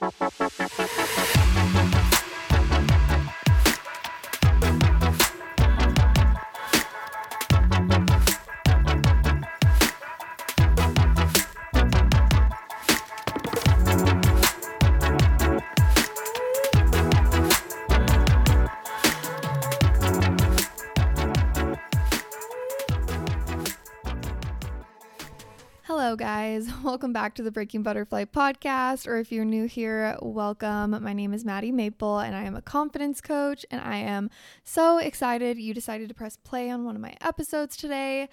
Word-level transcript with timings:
Thank 0.00 1.94
you. 1.96 2.01
Guys. 26.32 26.66
Welcome 26.82 27.12
back 27.12 27.34
to 27.34 27.42
the 27.42 27.50
Breaking 27.50 27.82
Butterfly 27.82 28.24
podcast. 28.24 29.06
Or 29.06 29.18
if 29.18 29.30
you're 29.30 29.44
new 29.44 29.66
here, 29.66 30.16
welcome. 30.22 30.96
My 31.02 31.12
name 31.12 31.34
is 31.34 31.44
Maddie 31.44 31.72
Maple, 31.72 32.20
and 32.20 32.34
I 32.34 32.44
am 32.44 32.56
a 32.56 32.62
confidence 32.62 33.20
coach. 33.20 33.66
And 33.70 33.82
I 33.82 33.96
am 33.96 34.30
so 34.64 34.96
excited 34.96 35.58
you 35.58 35.74
decided 35.74 36.08
to 36.08 36.14
press 36.14 36.38
play 36.38 36.70
on 36.70 36.86
one 36.86 36.96
of 36.96 37.02
my 37.02 37.14
episodes 37.20 37.76
today. 37.76 38.30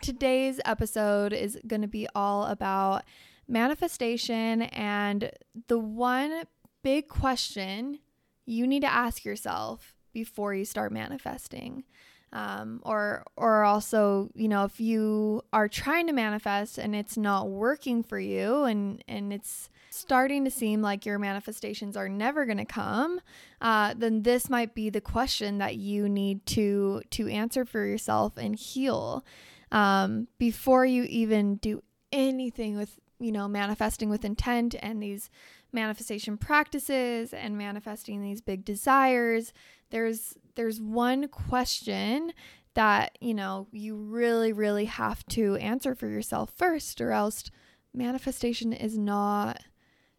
Today's 0.00 0.60
episode 0.64 1.34
is 1.34 1.58
going 1.66 1.82
to 1.82 1.88
be 1.88 2.08
all 2.14 2.46
about 2.46 3.04
manifestation 3.46 4.62
and 4.62 5.30
the 5.68 5.78
one 5.78 6.44
big 6.82 7.08
question 7.08 7.98
you 8.46 8.66
need 8.66 8.80
to 8.80 8.90
ask 8.90 9.26
yourself 9.26 9.94
before 10.14 10.54
you 10.54 10.64
start 10.64 10.90
manifesting 10.90 11.84
um, 12.32 12.80
or 12.84 13.24
or 13.36 13.64
also 13.64 14.30
you 14.34 14.48
know 14.48 14.64
if 14.64 14.80
you 14.80 15.42
are 15.52 15.68
trying 15.68 16.06
to 16.06 16.12
manifest 16.12 16.78
and 16.78 16.94
it's 16.94 17.16
not 17.16 17.48
working 17.48 18.02
for 18.02 18.18
you 18.18 18.64
and 18.64 19.04
and 19.06 19.32
it's 19.32 19.68
starting 19.90 20.44
to 20.44 20.50
seem 20.50 20.80
like 20.80 21.04
your 21.04 21.18
manifestations 21.18 21.96
are 21.96 22.08
never 22.08 22.46
going 22.46 22.56
to 22.56 22.64
come 22.64 23.20
uh, 23.62 23.94
then 23.96 24.22
this 24.22 24.50
might 24.50 24.74
be 24.74 24.90
the 24.90 25.00
question 25.00 25.58
that 25.58 25.76
you 25.76 26.08
need 26.08 26.44
to 26.44 27.00
to 27.10 27.28
answer 27.28 27.64
for 27.64 27.86
yourself 27.86 28.36
and 28.36 28.56
heal. 28.56 29.24
Um, 29.70 30.26
before 30.36 30.84
you 30.84 31.04
even 31.04 31.56
do 31.56 31.82
anything 32.10 32.76
with 32.76 32.98
you 33.20 33.30
know 33.30 33.46
manifesting 33.46 34.10
with 34.10 34.24
intent 34.24 34.74
and 34.80 35.00
these 35.00 35.30
manifestation 35.72 36.36
practices 36.36 37.32
and 37.32 37.56
manifesting 37.56 38.20
these 38.20 38.40
big 38.40 38.64
desires 38.64 39.52
there's 39.92 40.34
there's 40.56 40.80
one 40.80 41.28
question 41.28 42.32
that, 42.74 43.16
you 43.20 43.34
know, 43.34 43.68
you 43.70 43.94
really 43.94 44.52
really 44.52 44.86
have 44.86 45.24
to 45.26 45.54
answer 45.56 45.94
for 45.94 46.08
yourself 46.08 46.52
first 46.56 47.00
or 47.00 47.12
else 47.12 47.44
manifestation 47.94 48.72
is 48.72 48.98
not 48.98 49.60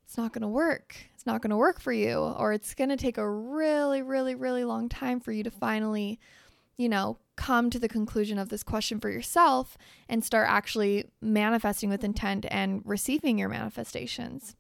it's 0.06 0.18
not 0.18 0.32
going 0.32 0.44
to 0.44 0.48
work. 0.48 0.96
It's 1.16 1.26
not 1.26 1.42
going 1.42 1.50
to 1.50 1.58
work 1.58 1.82
for 1.82 1.92
you 1.92 2.20
or 2.20 2.54
it's 2.54 2.76
going 2.76 2.92
to 2.92 2.98
take 2.98 3.18
a 3.18 3.30
really 3.30 4.02
really 4.02 4.36
really 4.36 4.64
long 4.64 4.88
time 4.88 5.20
for 5.20 5.34
you 5.34 5.44
to 5.44 5.52
finally, 5.52 6.20
you 6.78 6.88
know, 6.88 7.18
come 7.36 7.72
to 7.72 7.80
the 7.80 7.90
conclusion 7.90 8.38
of 8.38 8.50
this 8.50 8.64
question 8.64 9.00
for 9.00 9.10
yourself 9.10 9.76
and 10.08 10.24
start 10.24 10.48
actually 10.48 11.10
manifesting 11.20 11.90
with 11.90 12.04
intent 12.04 12.46
and 12.52 12.84
receiving 12.86 13.40
your 13.40 13.50
manifestations. 13.50 14.56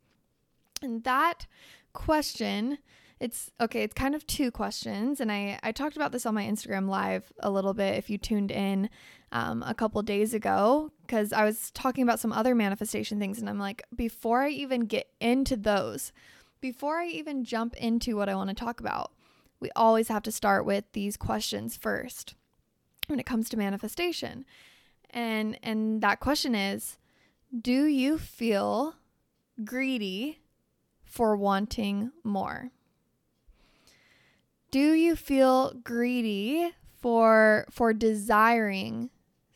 And 0.82 1.04
that 1.04 1.46
question 1.94 2.80
it's 3.24 3.50
okay, 3.62 3.84
it's 3.84 3.94
kind 3.94 4.16
of 4.16 4.28
two 4.28 4.52
questions. 4.52 5.22
And 5.22 5.32
I, 5.32 5.58
I 5.64 5.72
talked 5.72 5.96
about 5.96 6.12
this 6.12 6.26
on 6.26 6.36
my 6.36 6.44
Instagram 6.44 6.90
live 6.90 7.32
a 7.40 7.50
little 7.50 7.74
bit 7.74 7.98
if 7.98 8.10
you 8.10 8.18
tuned 8.18 8.52
in 8.52 8.90
um, 9.32 9.64
a 9.66 9.74
couple 9.74 10.02
days 10.02 10.34
ago, 10.34 10.92
because 11.08 11.32
I 11.32 11.46
was 11.46 11.72
talking 11.72 12.04
about 12.04 12.20
some 12.20 12.34
other 12.34 12.54
manifestation 12.54 13.20
things. 13.20 13.40
And 13.40 13.50
I'm 13.50 13.60
like, 13.60 13.82
before 13.96 14.42
I 14.42 14.50
even 14.50 14.82
get 14.82 15.08
into 15.22 15.56
those, 15.56 16.12
before 16.60 16.98
I 16.98 17.08
even 17.08 17.46
jump 17.46 17.78
into 17.78 18.18
what 18.18 18.28
I 18.28 18.36
want 18.36 18.50
to 18.50 18.56
talk 18.56 18.82
about, 18.82 19.14
we 19.62 19.70
always 19.74 20.10
have 20.10 20.24
to 20.24 20.32
start 20.32 20.66
with 20.66 20.84
these 20.92 21.16
questions 21.16 21.78
first 21.78 22.36
when 23.08 23.22
it 23.22 23.26
comes 23.26 23.48
to 23.50 23.58
manifestation. 23.58 24.44
And 25.12 25.58
and 25.64 26.02
that 26.02 26.20
question 26.20 26.56
is, 26.56 26.98
do 27.58 27.86
you 27.86 28.18
feel 28.18 28.96
greedy 29.64 30.42
for 31.06 31.38
wanting 31.38 32.12
more? 32.26 32.72
Do 34.74 34.94
you 34.94 35.16
feel 35.16 35.72
greedy 35.84 36.72
for 37.00 37.68
for 37.70 37.94
desiring 37.94 39.12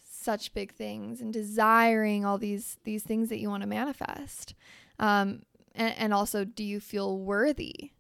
such 0.07 0.53
big 0.53 0.71
things 0.71 1.21
and 1.21 1.33
desiring 1.33 2.23
all 2.23 2.37
these 2.37 2.77
these 2.83 3.01
things 3.01 3.29
that 3.29 3.39
you 3.39 3.49
want 3.49 3.63
to 3.63 3.67
manifest? 3.67 4.53
Um, 4.99 5.41
and, 5.73 5.95
and 5.97 6.13
also 6.13 6.45
do 6.45 6.63
you 6.63 6.79
feel 6.79 7.17
worthy? 7.17 7.93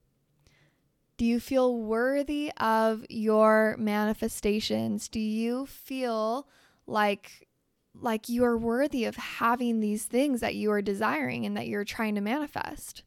Do 1.17 1.25
you 1.25 1.39
feel 1.39 1.75
worthy 1.75 2.51
of 2.57 3.03
your 3.09 3.75
manifestations? 3.79 5.07
Do 5.07 5.19
you 5.19 5.65
feel 5.65 6.47
like 6.85 7.47
like 7.99 8.29
you 8.29 8.43
are 8.43 8.59
worthy 8.59 9.05
of 9.05 9.15
having 9.15 9.79
these 9.79 10.05
things 10.05 10.39
that 10.41 10.53
you 10.53 10.71
are 10.71 10.83
desiring 10.83 11.47
and 11.47 11.57
that 11.57 11.65
you're 11.65 11.83
trying 11.83 12.13
to 12.13 12.21
manifest 12.21 13.01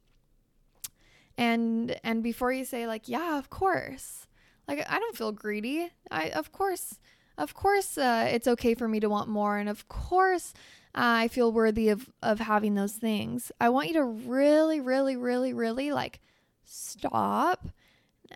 and 1.41 1.99
and 2.05 2.23
before 2.23 2.53
you 2.53 2.65
say 2.65 2.87
like 2.87 3.09
yeah 3.09 3.39
of 3.39 3.51
course 3.51 4.27
like 4.69 4.85
i 4.89 5.01
don't 5.01 5.17
feel 5.17 5.33
greedy. 5.33 5.91
I 6.11 6.29
of 6.29 6.53
course 6.53 7.01
of 7.39 7.55
course 7.55 7.97
uh, 7.97 8.29
it's 8.31 8.47
okay 8.47 8.75
for 8.75 8.87
me 8.87 9.01
to 9.01 9.09
want 9.09 9.29
more 9.29 9.57
and 9.57 9.69
of 9.69 9.89
course 9.89 10.53
uh, 10.95 11.25
i 11.25 11.29
feel 11.29 11.51
worthy 11.51 11.89
of 11.89 12.11
of 12.23 12.39
having 12.39 12.75
those 12.75 12.93
things. 12.93 13.51
I 13.61 13.71
want 13.71 13.89
you 13.89 13.95
to 13.95 14.05
really 14.05 14.81
really 14.81 15.17
really 15.17 15.55
really 15.55 15.91
like 15.91 16.21
stop 16.65 17.69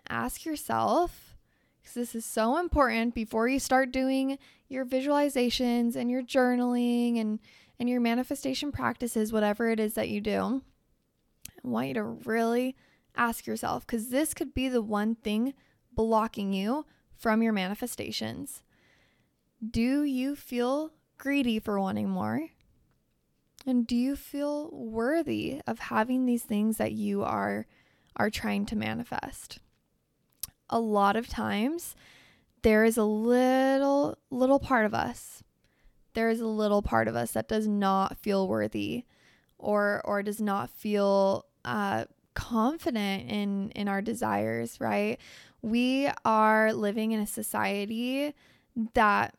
ask 0.09 0.43
yourself 0.43 1.35
because 1.79 1.93
this 1.93 2.15
is 2.15 2.25
so 2.25 2.57
important 2.57 3.13
before 3.13 3.47
you 3.47 3.59
start 3.59 3.91
doing 3.91 4.39
your 4.67 4.83
visualizations 4.83 5.95
and 5.95 6.09
your 6.09 6.23
journaling 6.23 7.21
and 7.21 7.39
and 7.79 7.87
your 7.87 8.01
manifestation 8.01 8.71
practices 8.71 9.31
whatever 9.31 9.69
it 9.69 9.79
is 9.79 9.93
that 9.93 10.09
you 10.09 10.21
do. 10.21 10.63
I 11.63 11.67
want 11.67 11.89
you 11.89 11.93
to 11.95 12.03
really 12.03 12.75
ask 13.17 13.47
yourself 13.47 13.85
because 13.85 14.09
this 14.09 14.33
could 14.33 14.53
be 14.53 14.69
the 14.69 14.81
one 14.81 15.15
thing 15.15 15.53
blocking 15.93 16.53
you 16.53 16.85
from 17.15 17.41
your 17.41 17.53
manifestations. 17.53 18.61
Do 19.65 20.03
you 20.03 20.35
feel 20.35 20.91
greedy 21.17 21.59
for 21.59 21.79
wanting 21.79 22.09
more? 22.09 22.49
And 23.65 23.87
do 23.87 23.95
you 23.95 24.15
feel 24.15 24.69
worthy 24.71 25.61
of 25.65 25.79
having 25.79 26.25
these 26.25 26.43
things 26.43 26.77
that 26.77 26.91
you 26.91 27.23
are 27.23 27.65
are 28.15 28.29
trying 28.29 28.65
to 28.67 28.75
manifest? 28.75 29.59
A 30.69 30.79
lot 30.79 31.15
of 31.15 31.27
times 31.27 31.95
there 32.61 32.83
is 32.83 32.97
a 32.97 33.03
little 33.03 34.17
little 34.29 34.59
part 34.59 34.85
of 34.85 34.93
us. 34.93 35.43
There 36.13 36.29
is 36.29 36.39
a 36.39 36.47
little 36.47 36.81
part 36.81 37.07
of 37.07 37.15
us 37.15 37.31
that 37.31 37.47
does 37.47 37.67
not 37.67 38.17
feel 38.17 38.47
worthy 38.47 39.05
or 39.57 40.01
or 40.05 40.21
does 40.21 40.39
not 40.39 40.69
feel 40.69 41.45
uh, 41.63 42.05
confident 42.35 43.29
in 43.29 43.71
in 43.71 43.87
our 43.87 44.01
desires, 44.01 44.79
right? 44.79 45.19
We 45.61 46.09
are 46.23 46.73
living 46.73 47.11
in 47.11 47.19
a 47.19 47.27
society 47.27 48.35
that 48.93 49.35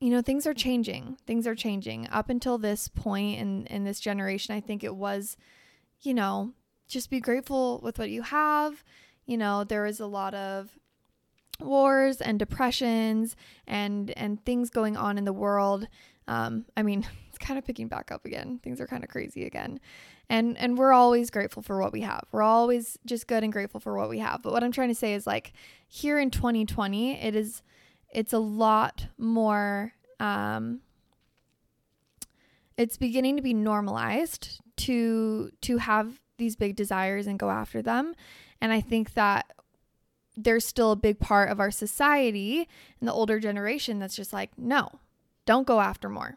you 0.00 0.10
know 0.10 0.22
things 0.22 0.46
are 0.46 0.54
changing. 0.54 1.18
Things 1.26 1.46
are 1.46 1.54
changing. 1.56 2.08
Up 2.10 2.30
until 2.30 2.58
this 2.58 2.88
point 2.88 3.40
in 3.40 3.66
in 3.66 3.84
this 3.84 3.98
generation, 3.98 4.54
I 4.54 4.60
think 4.60 4.84
it 4.84 4.94
was 4.94 5.36
you 6.02 6.14
know, 6.14 6.52
just 6.88 7.10
be 7.10 7.20
grateful 7.20 7.80
with 7.82 7.98
what 7.98 8.10
you 8.10 8.22
have. 8.22 8.84
You 9.26 9.36
know, 9.38 9.64
there 9.64 9.86
is 9.86 10.00
a 10.00 10.06
lot 10.06 10.34
of 10.34 10.78
wars 11.58 12.20
and 12.20 12.38
depressions 12.38 13.34
and 13.66 14.10
and 14.10 14.44
things 14.44 14.70
going 14.70 14.96
on 14.96 15.18
in 15.18 15.24
the 15.24 15.32
world. 15.32 15.88
Um, 16.28 16.66
I 16.76 16.82
mean, 16.82 17.06
it's 17.28 17.38
kind 17.38 17.58
of 17.58 17.64
picking 17.64 17.88
back 17.88 18.12
up 18.12 18.24
again. 18.24 18.60
Things 18.62 18.80
are 18.80 18.86
kind 18.86 19.04
of 19.04 19.10
crazy 19.10 19.44
again 19.44 19.80
and 20.28 20.56
and 20.58 20.76
we're 20.76 20.92
always 20.92 21.30
grateful 21.30 21.62
for 21.62 21.80
what 21.80 21.92
we 21.92 22.00
have. 22.00 22.24
We're 22.32 22.42
always 22.42 22.98
just 23.06 23.26
good 23.26 23.44
and 23.44 23.52
grateful 23.52 23.80
for 23.80 23.96
what 23.96 24.08
we 24.08 24.18
have. 24.18 24.42
But 24.42 24.52
what 24.52 24.64
i'm 24.64 24.72
trying 24.72 24.88
to 24.88 24.94
say 24.94 25.14
is 25.14 25.26
like 25.26 25.52
here 25.88 26.18
in 26.18 26.30
2020 26.30 27.20
it 27.22 27.36
is 27.36 27.62
it's 28.12 28.32
a 28.32 28.38
lot 28.38 29.06
more 29.18 29.92
um 30.20 30.80
it's 32.76 32.96
beginning 32.96 33.36
to 33.36 33.42
be 33.42 33.54
normalized 33.54 34.60
to 34.76 35.50
to 35.62 35.78
have 35.78 36.20
these 36.38 36.56
big 36.56 36.76
desires 36.76 37.26
and 37.26 37.38
go 37.38 37.50
after 37.50 37.82
them. 37.82 38.14
And 38.60 38.72
i 38.72 38.80
think 38.80 39.14
that 39.14 39.52
there's 40.36 40.66
still 40.66 40.92
a 40.92 40.96
big 40.96 41.18
part 41.18 41.50
of 41.50 41.60
our 41.60 41.70
society 41.70 42.68
and 43.00 43.08
the 43.08 43.12
older 43.12 43.40
generation 43.40 43.98
that's 43.98 44.16
just 44.16 44.32
like 44.32 44.50
no 44.58 44.90
don't 45.46 45.66
go 45.66 45.80
after 45.80 46.08
more 46.08 46.36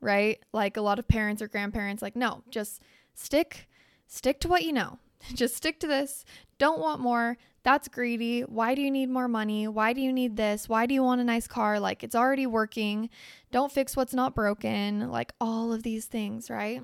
right? 0.00 0.42
Like 0.52 0.76
a 0.76 0.80
lot 0.80 0.98
of 0.98 1.06
parents 1.06 1.42
or 1.42 1.48
grandparents 1.48 2.02
like 2.02 2.16
no 2.16 2.42
just 2.50 2.82
Stick 3.14 3.68
stick 4.06 4.40
to 4.40 4.48
what 4.48 4.64
you 4.64 4.72
know. 4.72 4.98
Just 5.34 5.56
stick 5.56 5.78
to 5.80 5.86
this. 5.86 6.24
Don't 6.58 6.80
want 6.80 7.00
more. 7.00 7.36
That's 7.62 7.88
greedy. 7.88 8.40
Why 8.40 8.74
do 8.74 8.80
you 8.80 8.90
need 8.90 9.10
more 9.10 9.28
money? 9.28 9.68
Why 9.68 9.92
do 9.92 10.00
you 10.00 10.12
need 10.12 10.36
this? 10.36 10.68
Why 10.68 10.86
do 10.86 10.94
you 10.94 11.02
want 11.02 11.20
a 11.20 11.24
nice 11.24 11.46
car? 11.46 11.78
Like 11.78 12.02
it's 12.02 12.14
already 12.14 12.46
working. 12.46 13.10
Don't 13.52 13.70
fix 13.72 13.96
what's 13.96 14.14
not 14.14 14.34
broken. 14.34 15.10
Like 15.10 15.32
all 15.40 15.72
of 15.72 15.82
these 15.82 16.06
things, 16.06 16.50
right? 16.50 16.82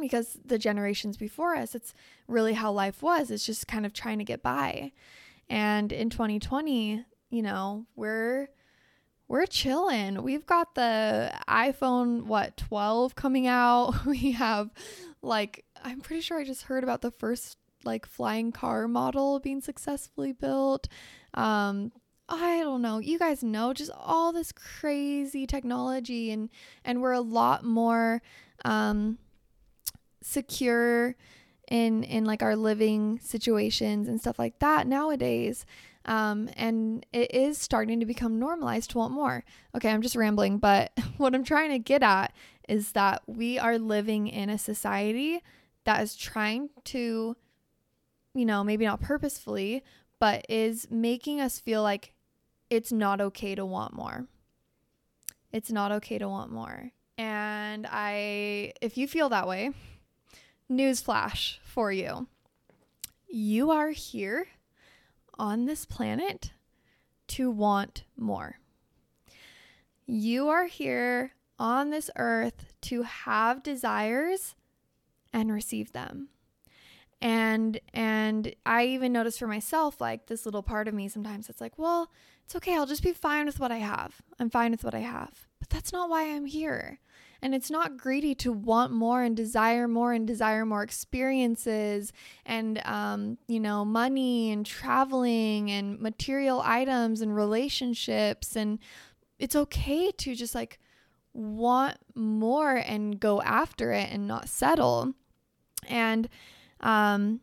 because 0.00 0.38
the 0.44 0.58
generations 0.58 1.16
before 1.16 1.54
us, 1.54 1.74
it's 1.74 1.94
really 2.26 2.54
how 2.54 2.72
life 2.72 3.02
was. 3.02 3.30
It's 3.30 3.46
just 3.46 3.68
kind 3.68 3.86
of 3.86 3.92
trying 3.92 4.18
to 4.18 4.24
get 4.24 4.42
by. 4.42 4.92
And 5.48 5.92
in 5.92 6.10
2020, 6.10 7.04
you 7.30 7.42
know, 7.42 7.86
we're 7.96 8.48
we're 9.30 9.46
chilling. 9.46 10.24
We've 10.24 10.44
got 10.44 10.74
the 10.74 11.32
iPhone 11.48 12.24
what 12.24 12.56
12 12.56 13.14
coming 13.14 13.46
out. 13.46 13.94
We 14.04 14.32
have 14.32 14.70
like 15.22 15.64
I'm 15.82 16.00
pretty 16.00 16.20
sure 16.20 16.40
I 16.40 16.44
just 16.44 16.64
heard 16.64 16.82
about 16.82 17.00
the 17.00 17.12
first 17.12 17.56
like 17.84 18.06
flying 18.06 18.50
car 18.50 18.88
model 18.88 19.38
being 19.38 19.60
successfully 19.60 20.32
built. 20.32 20.88
Um 21.32 21.92
I 22.28 22.58
don't 22.58 22.82
know. 22.82 22.98
You 22.98 23.20
guys 23.20 23.44
know 23.44 23.72
just 23.72 23.92
all 23.96 24.32
this 24.32 24.50
crazy 24.50 25.46
technology 25.46 26.32
and 26.32 26.50
and 26.84 27.00
we're 27.00 27.12
a 27.12 27.20
lot 27.20 27.64
more 27.64 28.22
um 28.64 29.16
secure 30.22 31.14
in 31.70 32.02
in 32.02 32.24
like 32.24 32.42
our 32.42 32.56
living 32.56 33.20
situations 33.22 34.08
and 34.08 34.20
stuff 34.20 34.40
like 34.40 34.58
that 34.58 34.88
nowadays. 34.88 35.64
Um, 36.06 36.48
and 36.56 37.04
it 37.12 37.34
is 37.34 37.58
starting 37.58 38.00
to 38.00 38.06
become 38.06 38.38
normalized 38.38 38.90
to 38.90 38.98
want 38.98 39.12
more. 39.12 39.44
Okay, 39.74 39.90
I'm 39.90 40.02
just 40.02 40.16
rambling, 40.16 40.58
but 40.58 40.92
what 41.18 41.34
I'm 41.34 41.44
trying 41.44 41.70
to 41.70 41.78
get 41.78 42.02
at 42.02 42.32
is 42.68 42.92
that 42.92 43.22
we 43.26 43.58
are 43.58 43.78
living 43.78 44.28
in 44.28 44.48
a 44.48 44.58
society 44.58 45.42
that 45.84 46.02
is 46.02 46.16
trying 46.16 46.70
to, 46.84 47.36
you 48.34 48.46
know, 48.46 48.64
maybe 48.64 48.84
not 48.84 49.00
purposefully, 49.00 49.82
but 50.18 50.46
is 50.48 50.86
making 50.90 51.40
us 51.40 51.58
feel 51.58 51.82
like 51.82 52.14
it's 52.70 52.92
not 52.92 53.20
okay 53.20 53.54
to 53.54 53.66
want 53.66 53.92
more. 53.94 54.26
It's 55.52 55.72
not 55.72 55.90
okay 55.92 56.18
to 56.18 56.28
want 56.28 56.52
more. 56.52 56.92
And 57.18 57.86
I, 57.90 58.72
if 58.80 58.96
you 58.96 59.08
feel 59.08 59.28
that 59.30 59.48
way, 59.48 59.72
newsflash 60.70 61.58
for 61.64 61.90
you 61.92 62.28
you 63.30 63.70
are 63.70 63.90
here 63.90 64.48
on 65.40 65.64
this 65.64 65.86
planet 65.86 66.52
to 67.26 67.50
want 67.50 68.04
more. 68.14 68.58
You 70.06 70.48
are 70.50 70.66
here 70.66 71.32
on 71.58 71.88
this 71.88 72.10
earth 72.16 72.66
to 72.82 73.02
have 73.04 73.62
desires 73.62 74.54
and 75.32 75.50
receive 75.50 75.92
them. 75.92 76.28
And 77.22 77.80
and 77.94 78.54
I 78.66 78.84
even 78.86 79.12
notice 79.12 79.38
for 79.38 79.46
myself 79.46 79.98
like 79.98 80.26
this 80.26 80.44
little 80.44 80.62
part 80.62 80.88
of 80.88 80.94
me 80.94 81.08
sometimes 81.08 81.48
it's 81.48 81.60
like, 81.60 81.78
well, 81.78 82.10
it's 82.44 82.56
okay. 82.56 82.76
I'll 82.76 82.86
just 82.86 83.02
be 83.02 83.12
fine 83.12 83.46
with 83.46 83.58
what 83.58 83.72
I 83.72 83.78
have. 83.78 84.20
I'm 84.38 84.50
fine 84.50 84.72
with 84.72 84.84
what 84.84 84.94
I 84.94 85.00
have. 85.00 85.46
But 85.58 85.70
that's 85.70 85.92
not 85.92 86.10
why 86.10 86.24
I'm 86.24 86.44
here. 86.44 86.98
And 87.42 87.54
it's 87.54 87.70
not 87.70 87.96
greedy 87.96 88.34
to 88.36 88.52
want 88.52 88.92
more 88.92 89.22
and 89.22 89.34
desire 89.36 89.88
more 89.88 90.12
and 90.12 90.26
desire 90.26 90.66
more 90.66 90.82
experiences 90.82 92.12
and, 92.44 92.82
um, 92.84 93.38
you 93.48 93.58
know, 93.58 93.84
money 93.84 94.52
and 94.52 94.66
traveling 94.66 95.70
and 95.70 95.98
material 96.00 96.60
items 96.62 97.22
and 97.22 97.34
relationships. 97.34 98.56
And 98.56 98.78
it's 99.38 99.56
okay 99.56 100.10
to 100.12 100.34
just 100.34 100.54
like 100.54 100.78
want 101.32 101.96
more 102.14 102.76
and 102.76 103.18
go 103.18 103.40
after 103.40 103.92
it 103.92 104.10
and 104.12 104.26
not 104.26 104.48
settle. 104.48 105.14
And, 105.88 106.28
um, 106.80 107.40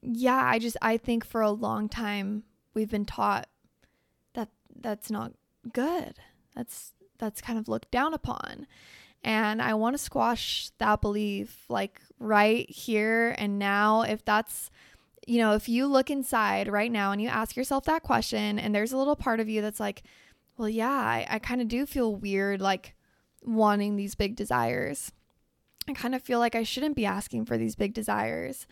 yeah, 0.00 0.42
I 0.42 0.58
just, 0.58 0.76
I 0.80 0.96
think 0.96 1.24
for 1.24 1.42
a 1.42 1.50
long 1.50 1.88
time 1.88 2.44
we've 2.72 2.90
been 2.90 3.04
taught 3.04 3.46
that 4.32 4.48
that's 4.80 5.10
not 5.10 5.32
good. 5.72 6.14
That's, 6.54 6.92
that's 7.18 7.40
kind 7.40 7.58
of 7.58 7.68
looked 7.68 7.90
down 7.90 8.14
upon. 8.14 8.66
And 9.24 9.62
I 9.62 9.74
want 9.74 9.94
to 9.94 10.02
squash 10.02 10.70
that 10.78 11.00
belief 11.00 11.64
like 11.68 12.00
right 12.18 12.68
here 12.70 13.34
and 13.38 13.58
now. 13.58 14.02
If 14.02 14.24
that's, 14.24 14.70
you 15.26 15.38
know, 15.38 15.54
if 15.54 15.68
you 15.68 15.86
look 15.86 16.10
inside 16.10 16.68
right 16.68 16.92
now 16.92 17.10
and 17.10 17.20
you 17.20 17.28
ask 17.28 17.56
yourself 17.56 17.84
that 17.86 18.02
question, 18.02 18.58
and 18.58 18.74
there's 18.74 18.92
a 18.92 18.98
little 18.98 19.16
part 19.16 19.40
of 19.40 19.48
you 19.48 19.62
that's 19.62 19.80
like, 19.80 20.02
well, 20.58 20.68
yeah, 20.68 20.90
I, 20.90 21.26
I 21.28 21.38
kind 21.38 21.62
of 21.62 21.68
do 21.68 21.86
feel 21.86 22.14
weird 22.14 22.60
like 22.60 22.94
wanting 23.42 23.96
these 23.96 24.14
big 24.14 24.36
desires. 24.36 25.10
I 25.88 25.94
kind 25.94 26.14
of 26.14 26.22
feel 26.22 26.38
like 26.38 26.54
I 26.54 26.62
shouldn't 26.62 26.96
be 26.96 27.06
asking 27.06 27.46
for 27.46 27.56
these 27.56 27.76
big 27.76 27.94
desires. 27.94 28.66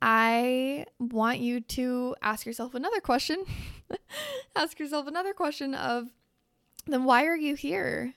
I 0.00 0.86
want 0.98 1.40
you 1.40 1.60
to 1.60 2.14
ask 2.22 2.46
yourself 2.46 2.74
another 2.74 3.00
question. 3.00 3.44
ask 4.56 4.78
yourself 4.78 5.06
another 5.06 5.32
question 5.32 5.74
of 5.74 6.08
then 6.86 7.04
why 7.04 7.24
are 7.24 7.36
you 7.36 7.54
here? 7.54 8.14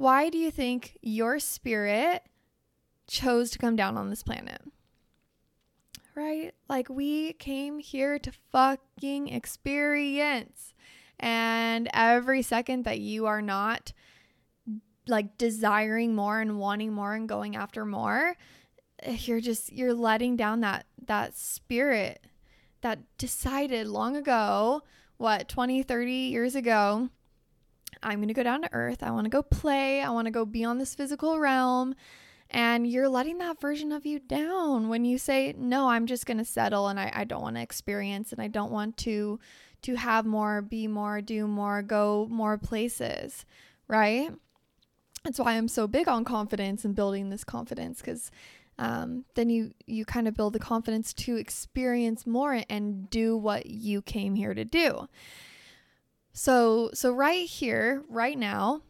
Why 0.00 0.30
do 0.30 0.38
you 0.38 0.50
think 0.50 0.96
your 1.02 1.38
spirit 1.38 2.22
chose 3.06 3.50
to 3.50 3.58
come 3.58 3.76
down 3.76 3.98
on 3.98 4.08
this 4.08 4.22
planet? 4.22 4.62
Right? 6.14 6.54
Like, 6.70 6.88
we 6.88 7.34
came 7.34 7.80
here 7.80 8.18
to 8.18 8.32
fucking 8.50 9.28
experience. 9.28 10.72
And 11.18 11.86
every 11.92 12.40
second 12.40 12.86
that 12.86 13.00
you 13.00 13.26
are 13.26 13.42
not 13.42 13.92
like 15.06 15.36
desiring 15.36 16.14
more 16.14 16.40
and 16.40 16.58
wanting 16.58 16.94
more 16.94 17.12
and 17.12 17.28
going 17.28 17.54
after 17.54 17.84
more, 17.84 18.38
you're 19.06 19.42
just 19.42 19.70
you're 19.70 19.92
letting 19.92 20.34
down 20.34 20.60
that 20.60 20.86
that 21.08 21.36
spirit 21.36 22.24
that 22.80 23.00
decided 23.18 23.86
long 23.86 24.16
ago, 24.16 24.80
what 25.18 25.46
20, 25.46 25.82
30 25.82 26.10
years 26.10 26.54
ago, 26.54 27.10
I'm 28.02 28.18
going 28.18 28.28
to 28.28 28.34
go 28.34 28.42
down 28.42 28.62
to 28.62 28.72
earth. 28.72 29.02
I 29.02 29.10
want 29.10 29.26
to 29.26 29.30
go 29.30 29.42
play. 29.42 30.00
I 30.00 30.10
want 30.10 30.26
to 30.26 30.30
go 30.30 30.44
beyond 30.44 30.80
this 30.80 30.94
physical 30.94 31.38
realm. 31.38 31.94
And 32.50 32.86
you're 32.86 33.08
letting 33.08 33.38
that 33.38 33.60
version 33.60 33.92
of 33.92 34.04
you 34.04 34.18
down 34.18 34.88
when 34.88 35.04
you 35.04 35.18
say, 35.18 35.54
no, 35.56 35.88
I'm 35.88 36.06
just 36.06 36.26
going 36.26 36.38
to 36.38 36.44
settle 36.44 36.88
and 36.88 36.98
I, 36.98 37.12
I 37.14 37.24
don't 37.24 37.42
want 37.42 37.56
to 37.56 37.62
experience 37.62 38.32
and 38.32 38.42
I 38.42 38.48
don't 38.48 38.72
want 38.72 38.96
to 38.98 39.38
to 39.82 39.94
have 39.94 40.26
more, 40.26 40.60
be 40.60 40.86
more, 40.86 41.22
do 41.22 41.46
more, 41.46 41.80
go 41.80 42.28
more 42.30 42.58
places, 42.58 43.46
right? 43.88 44.30
That's 45.24 45.38
why 45.38 45.52
I'm 45.52 45.68
so 45.68 45.86
big 45.86 46.06
on 46.06 46.24
confidence 46.24 46.84
and 46.84 46.94
building 46.94 47.30
this 47.30 47.44
confidence 47.44 48.00
because 48.00 48.30
um, 48.78 49.24
then 49.34 49.50
you 49.50 49.72
you 49.86 50.04
kind 50.04 50.26
of 50.26 50.34
build 50.34 50.54
the 50.54 50.58
confidence 50.58 51.12
to 51.12 51.36
experience 51.36 52.26
more 52.26 52.62
and 52.68 53.08
do 53.10 53.36
what 53.36 53.66
you 53.66 54.00
came 54.02 54.34
here 54.34 54.54
to 54.54 54.64
do. 54.64 55.08
So, 56.40 56.88
so 56.94 57.12
right 57.12 57.46
here, 57.46 58.02
right 58.08 58.38
now, 58.38 58.80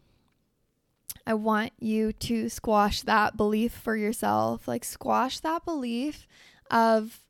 I 1.27 1.33
want 1.33 1.73
you 1.79 2.13
to 2.13 2.47
squash 2.47 3.01
that 3.01 3.35
belief 3.35 3.73
for 3.73 3.97
yourself. 3.97 4.69
Like 4.69 4.85
squash 4.85 5.41
that 5.41 5.65
belief 5.65 6.27
of 6.71 7.25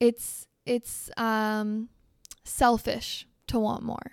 it's 0.00 0.46
it's 0.64 1.10
um 1.18 1.90
selfish 2.42 3.26
to 3.48 3.60
want 3.60 3.82
more. 3.82 4.12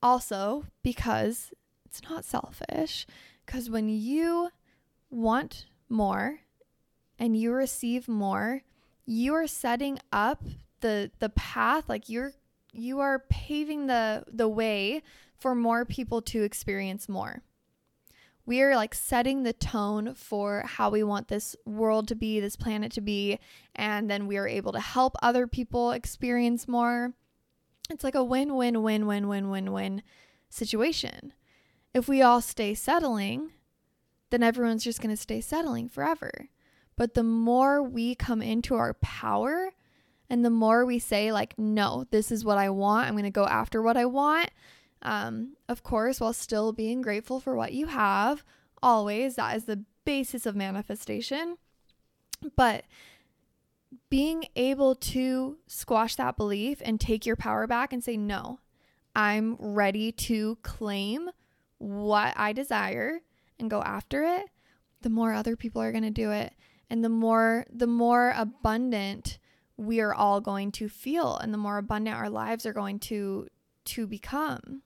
Also, 0.00 0.66
because 0.84 1.50
it's 1.84 2.00
not 2.08 2.24
selfish, 2.24 3.08
because 3.44 3.68
when 3.68 3.88
you 3.88 4.50
want 5.10 5.66
more 5.88 6.38
and 7.18 7.36
you 7.36 7.50
receive 7.50 8.06
more, 8.06 8.62
you 9.04 9.34
are 9.34 9.48
setting 9.48 9.98
up 10.12 10.44
the 10.82 11.10
the 11.18 11.30
path 11.30 11.88
like 11.88 12.08
you're 12.08 12.34
you 12.74 13.00
are 13.00 13.24
paving 13.28 13.86
the 13.86 14.24
the 14.30 14.48
way 14.48 15.02
for 15.36 15.54
more 15.54 15.84
people 15.84 16.22
to 16.22 16.42
experience 16.42 17.08
more. 17.08 17.42
We 18.46 18.60
are 18.60 18.76
like 18.76 18.94
setting 18.94 19.42
the 19.42 19.54
tone 19.54 20.14
for 20.14 20.62
how 20.66 20.90
we 20.90 21.02
want 21.02 21.28
this 21.28 21.56
world 21.64 22.08
to 22.08 22.14
be, 22.14 22.40
this 22.40 22.56
planet 22.56 22.92
to 22.92 23.00
be, 23.00 23.38
and 23.74 24.10
then 24.10 24.26
we 24.26 24.36
are 24.36 24.46
able 24.46 24.72
to 24.72 24.80
help 24.80 25.16
other 25.22 25.46
people 25.46 25.92
experience 25.92 26.68
more. 26.68 27.14
It's 27.88 28.04
like 28.04 28.14
a 28.14 28.24
win 28.24 28.54
win 28.54 28.82
win 28.82 29.06
win 29.06 29.28
win 29.28 29.50
win 29.50 29.72
win 29.72 30.02
situation. 30.50 31.32
If 31.94 32.08
we 32.08 32.22
all 32.22 32.40
stay 32.40 32.74
settling, 32.74 33.52
then 34.30 34.42
everyone's 34.42 34.84
just 34.84 35.00
going 35.00 35.14
to 35.14 35.20
stay 35.20 35.40
settling 35.40 35.88
forever. 35.88 36.48
But 36.96 37.14
the 37.14 37.22
more 37.22 37.82
we 37.82 38.14
come 38.14 38.42
into 38.42 38.74
our 38.74 38.94
power 38.94 39.70
and 40.30 40.44
the 40.44 40.50
more 40.50 40.84
we 40.84 40.98
say, 40.98 41.32
like, 41.32 41.58
no, 41.58 42.06
this 42.10 42.30
is 42.30 42.44
what 42.44 42.58
I 42.58 42.70
want, 42.70 43.08
I'm 43.08 43.14
going 43.14 43.24
to 43.24 43.30
go 43.30 43.46
after 43.46 43.82
what 43.82 43.96
I 43.96 44.06
want, 44.06 44.50
um, 45.02 45.56
of 45.68 45.82
course, 45.82 46.20
while 46.20 46.32
still 46.32 46.72
being 46.72 47.02
grateful 47.02 47.40
for 47.40 47.54
what 47.54 47.72
you 47.72 47.86
have, 47.86 48.42
always, 48.82 49.36
that 49.36 49.56
is 49.56 49.64
the 49.64 49.84
basis 50.04 50.46
of 50.46 50.56
manifestation. 50.56 51.56
But 52.56 52.84
being 54.10 54.46
able 54.56 54.94
to 54.94 55.58
squash 55.66 56.16
that 56.16 56.36
belief 56.36 56.80
and 56.84 57.00
take 57.00 57.26
your 57.26 57.36
power 57.36 57.66
back 57.66 57.92
and 57.92 58.02
say, 58.02 58.16
no, 58.16 58.58
I'm 59.14 59.56
ready 59.58 60.12
to 60.12 60.58
claim 60.62 61.30
what 61.78 62.34
I 62.36 62.52
desire 62.52 63.20
and 63.58 63.70
go 63.70 63.82
after 63.82 64.22
it, 64.22 64.46
the 65.02 65.10
more 65.10 65.32
other 65.32 65.56
people 65.56 65.82
are 65.82 65.92
going 65.92 66.04
to 66.04 66.10
do 66.10 66.30
it. 66.32 66.52
And 66.90 67.04
the 67.04 67.08
more, 67.08 67.66
the 67.72 67.86
more 67.86 68.34
abundant 68.36 69.38
we 69.76 70.00
are 70.00 70.14
all 70.14 70.40
going 70.40 70.70
to 70.70 70.88
feel 70.88 71.36
and 71.36 71.52
the 71.52 71.58
more 71.58 71.78
abundant 71.78 72.16
our 72.16 72.30
lives 72.30 72.64
are 72.64 72.72
going 72.72 72.98
to 72.98 73.46
to 73.84 74.06
become 74.06 74.82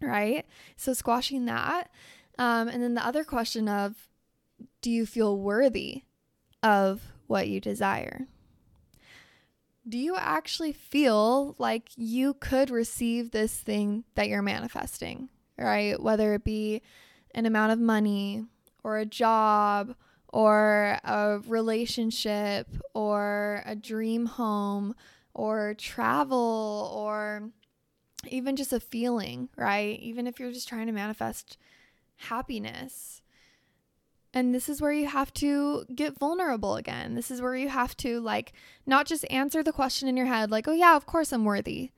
right 0.00 0.44
so 0.76 0.92
squashing 0.92 1.46
that 1.46 1.90
um, 2.38 2.68
and 2.68 2.82
then 2.82 2.94
the 2.94 3.04
other 3.04 3.24
question 3.24 3.68
of 3.68 4.08
do 4.80 4.90
you 4.90 5.06
feel 5.06 5.38
worthy 5.38 6.02
of 6.62 7.02
what 7.26 7.48
you 7.48 7.60
desire? 7.60 8.26
Do 9.88 9.98
you 9.98 10.16
actually 10.16 10.72
feel 10.72 11.56
like 11.58 11.90
you 11.96 12.34
could 12.34 12.70
receive 12.70 13.30
this 13.30 13.58
thing 13.58 14.04
that 14.14 14.28
you're 14.28 14.42
manifesting, 14.42 15.30
right? 15.56 16.00
Whether 16.00 16.34
it 16.34 16.44
be 16.44 16.82
an 17.34 17.46
amount 17.46 17.72
of 17.72 17.78
money 17.78 18.44
or 18.84 18.98
a 18.98 19.06
job 19.06 19.94
or 20.30 20.98
a 21.04 21.40
relationship 21.46 22.68
or 22.94 23.62
a 23.64 23.74
dream 23.74 24.26
home 24.26 24.94
or 25.34 25.74
travel 25.74 26.92
or 26.94 27.50
even 28.28 28.56
just 28.56 28.72
a 28.72 28.80
feeling, 28.80 29.48
right? 29.56 29.98
Even 30.00 30.26
if 30.26 30.38
you're 30.38 30.52
just 30.52 30.68
trying 30.68 30.86
to 30.86 30.92
manifest 30.92 31.56
happiness. 32.16 33.22
And 34.34 34.54
this 34.54 34.68
is 34.68 34.80
where 34.80 34.92
you 34.92 35.06
have 35.06 35.32
to 35.34 35.84
get 35.94 36.18
vulnerable 36.18 36.76
again. 36.76 37.14
This 37.14 37.30
is 37.30 37.40
where 37.40 37.56
you 37.56 37.70
have 37.70 37.96
to, 37.98 38.20
like, 38.20 38.52
not 38.84 39.06
just 39.06 39.24
answer 39.30 39.62
the 39.62 39.72
question 39.72 40.08
in 40.08 40.16
your 40.16 40.26
head, 40.26 40.50
like, 40.50 40.68
oh, 40.68 40.72
yeah, 40.72 40.96
of 40.96 41.06
course 41.06 41.32
I'm 41.32 41.44
worthy. 41.44 41.92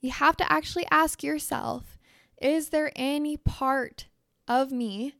You 0.00 0.10
have 0.10 0.36
to 0.36 0.52
actually 0.52 0.86
ask 0.90 1.22
yourself, 1.22 1.98
is 2.40 2.68
there 2.68 2.92
any 2.94 3.36
part 3.36 4.06
of 4.46 4.70
me 4.70 5.14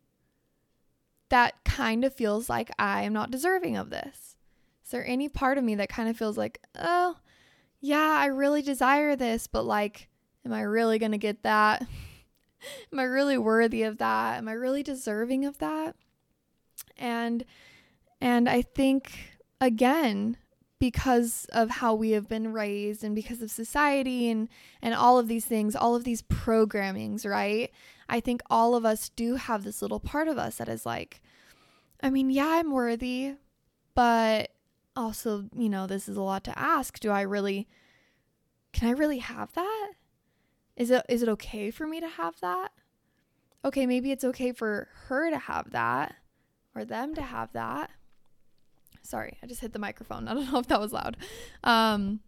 that 1.32 1.64
kind 1.64 2.04
of 2.04 2.12
feels 2.12 2.50
like 2.50 2.70
I 2.78 3.04
am 3.04 3.14
not 3.14 3.30
deserving 3.30 3.78
of 3.78 3.88
this? 3.88 4.36
Is 4.84 4.90
there 4.90 5.06
any 5.06 5.30
part 5.30 5.56
of 5.56 5.64
me 5.64 5.74
that 5.76 5.88
kind 5.88 6.10
of 6.10 6.16
feels 6.16 6.36
like, 6.36 6.60
oh, 6.78 7.16
yeah, 7.80 8.18
I 8.20 8.26
really 8.26 8.60
desire 8.60 9.16
this, 9.16 9.46
but 9.46 9.64
like, 9.64 10.08
am 10.44 10.52
I 10.52 10.60
really 10.60 10.98
going 10.98 11.12
to 11.12 11.18
get 11.18 11.42
that? 11.42 11.80
am 12.92 12.98
I 12.98 13.04
really 13.04 13.38
worthy 13.38 13.82
of 13.82 13.96
that? 13.96 14.36
Am 14.36 14.46
I 14.46 14.52
really 14.52 14.82
deserving 14.82 15.46
of 15.46 15.56
that? 15.58 15.96
And 16.98 17.46
and 18.20 18.46
I 18.46 18.60
think 18.60 19.38
again 19.58 20.36
because 20.78 21.46
of 21.52 21.70
how 21.70 21.94
we 21.94 22.10
have 22.10 22.28
been 22.28 22.52
raised 22.52 23.02
and 23.02 23.14
because 23.14 23.40
of 23.40 23.50
society 23.50 24.28
and 24.28 24.50
and 24.82 24.92
all 24.92 25.18
of 25.18 25.28
these 25.28 25.46
things, 25.46 25.74
all 25.74 25.94
of 25.94 26.04
these 26.04 26.20
programmings, 26.20 27.26
right? 27.26 27.70
I 28.12 28.20
think 28.20 28.42
all 28.50 28.74
of 28.74 28.84
us 28.84 29.08
do 29.08 29.36
have 29.36 29.64
this 29.64 29.80
little 29.80 29.98
part 29.98 30.28
of 30.28 30.36
us 30.36 30.56
that 30.56 30.68
is 30.68 30.84
like 30.84 31.22
I 32.04 32.10
mean, 32.10 32.30
yeah, 32.30 32.48
I'm 32.48 32.72
worthy, 32.72 33.34
but 33.94 34.50
also, 34.96 35.44
you 35.56 35.68
know, 35.68 35.86
this 35.86 36.08
is 36.08 36.16
a 36.16 36.22
lot 36.22 36.44
to 36.44 36.58
ask. 36.58 37.00
Do 37.00 37.10
I 37.10 37.22
really 37.22 37.68
can 38.74 38.88
I 38.88 38.92
really 38.92 39.18
have 39.18 39.52
that? 39.54 39.92
Is 40.76 40.90
it 40.90 41.06
is 41.08 41.22
it 41.22 41.28
okay 41.30 41.70
for 41.70 41.86
me 41.86 42.00
to 42.00 42.08
have 42.08 42.38
that? 42.40 42.72
Okay, 43.64 43.86
maybe 43.86 44.12
it's 44.12 44.24
okay 44.24 44.52
for 44.52 44.88
her 45.06 45.30
to 45.30 45.38
have 45.38 45.70
that 45.70 46.14
or 46.74 46.84
them 46.84 47.14
to 47.14 47.22
have 47.22 47.52
that. 47.54 47.90
Sorry, 49.02 49.38
I 49.42 49.46
just 49.46 49.62
hit 49.62 49.72
the 49.72 49.78
microphone. 49.78 50.28
I 50.28 50.34
don't 50.34 50.52
know 50.52 50.58
if 50.58 50.66
that 50.66 50.80
was 50.80 50.92
loud. 50.92 51.16
Um, 51.64 52.20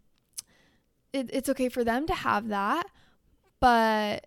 it, 1.12 1.28
it's 1.30 1.50
okay 1.50 1.68
for 1.68 1.84
them 1.84 2.06
to 2.06 2.14
have 2.14 2.48
that, 2.48 2.86
but 3.60 4.26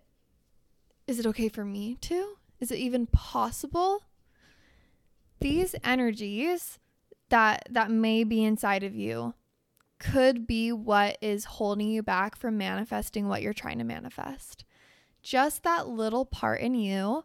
is 1.08 1.18
it 1.18 1.26
okay 1.26 1.48
for 1.48 1.64
me 1.64 1.96
to? 2.02 2.36
Is 2.60 2.70
it 2.70 2.78
even 2.78 3.06
possible? 3.06 4.04
These 5.40 5.74
energies 5.82 6.78
that 7.30 7.66
that 7.70 7.90
may 7.90 8.24
be 8.24 8.44
inside 8.44 8.82
of 8.82 8.94
you 8.94 9.34
could 9.98 10.46
be 10.46 10.70
what 10.70 11.18
is 11.20 11.44
holding 11.44 11.88
you 11.88 12.02
back 12.02 12.36
from 12.36 12.56
manifesting 12.56 13.26
what 13.26 13.42
you're 13.42 13.52
trying 13.52 13.78
to 13.78 13.84
manifest. 13.84 14.64
Just 15.22 15.62
that 15.64 15.88
little 15.88 16.24
part 16.24 16.60
in 16.60 16.74
you 16.74 17.24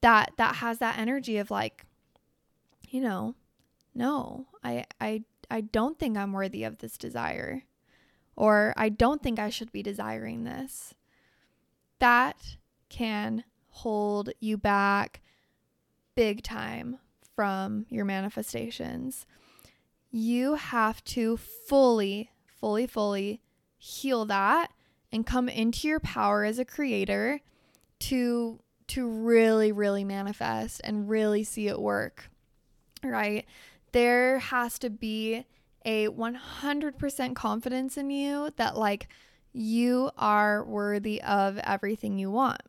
that 0.00 0.32
that 0.36 0.56
has 0.56 0.78
that 0.78 0.98
energy 0.98 1.38
of 1.38 1.50
like 1.50 1.84
you 2.88 3.00
know, 3.00 3.34
no, 3.94 4.46
I 4.64 4.86
I 5.00 5.22
I 5.50 5.60
don't 5.60 5.98
think 5.98 6.16
I'm 6.16 6.32
worthy 6.32 6.64
of 6.64 6.78
this 6.78 6.98
desire 6.98 7.62
or 8.34 8.74
I 8.76 8.88
don't 8.88 9.22
think 9.22 9.38
I 9.38 9.50
should 9.50 9.70
be 9.70 9.82
desiring 9.82 10.44
this. 10.44 10.94
That 12.00 12.56
can 12.88 13.44
hold 13.68 14.30
you 14.40 14.56
back 14.56 15.20
big 16.14 16.42
time 16.42 16.98
from 17.34 17.86
your 17.88 18.04
manifestations. 18.04 19.26
You 20.10 20.54
have 20.54 21.04
to 21.04 21.36
fully, 21.36 22.30
fully, 22.46 22.86
fully 22.86 23.40
heal 23.76 24.24
that 24.24 24.72
and 25.12 25.26
come 25.26 25.48
into 25.48 25.86
your 25.86 26.00
power 26.00 26.44
as 26.44 26.58
a 26.58 26.64
creator 26.64 27.40
to 28.00 28.60
to 28.88 29.06
really 29.06 29.70
really 29.70 30.02
manifest 30.02 30.80
and 30.82 31.08
really 31.10 31.44
see 31.44 31.68
it 31.68 31.78
work 31.78 32.30
right? 33.02 33.46
There 33.92 34.38
has 34.38 34.78
to 34.80 34.90
be 34.90 35.44
a 35.84 36.08
100% 36.08 37.34
confidence 37.34 37.96
in 37.96 38.10
you 38.10 38.50
that, 38.56 38.76
like, 38.76 39.08
you 39.52 40.10
are 40.18 40.64
worthy 40.64 41.22
of 41.22 41.58
everything 41.58 42.18
you 42.18 42.30
want, 42.30 42.60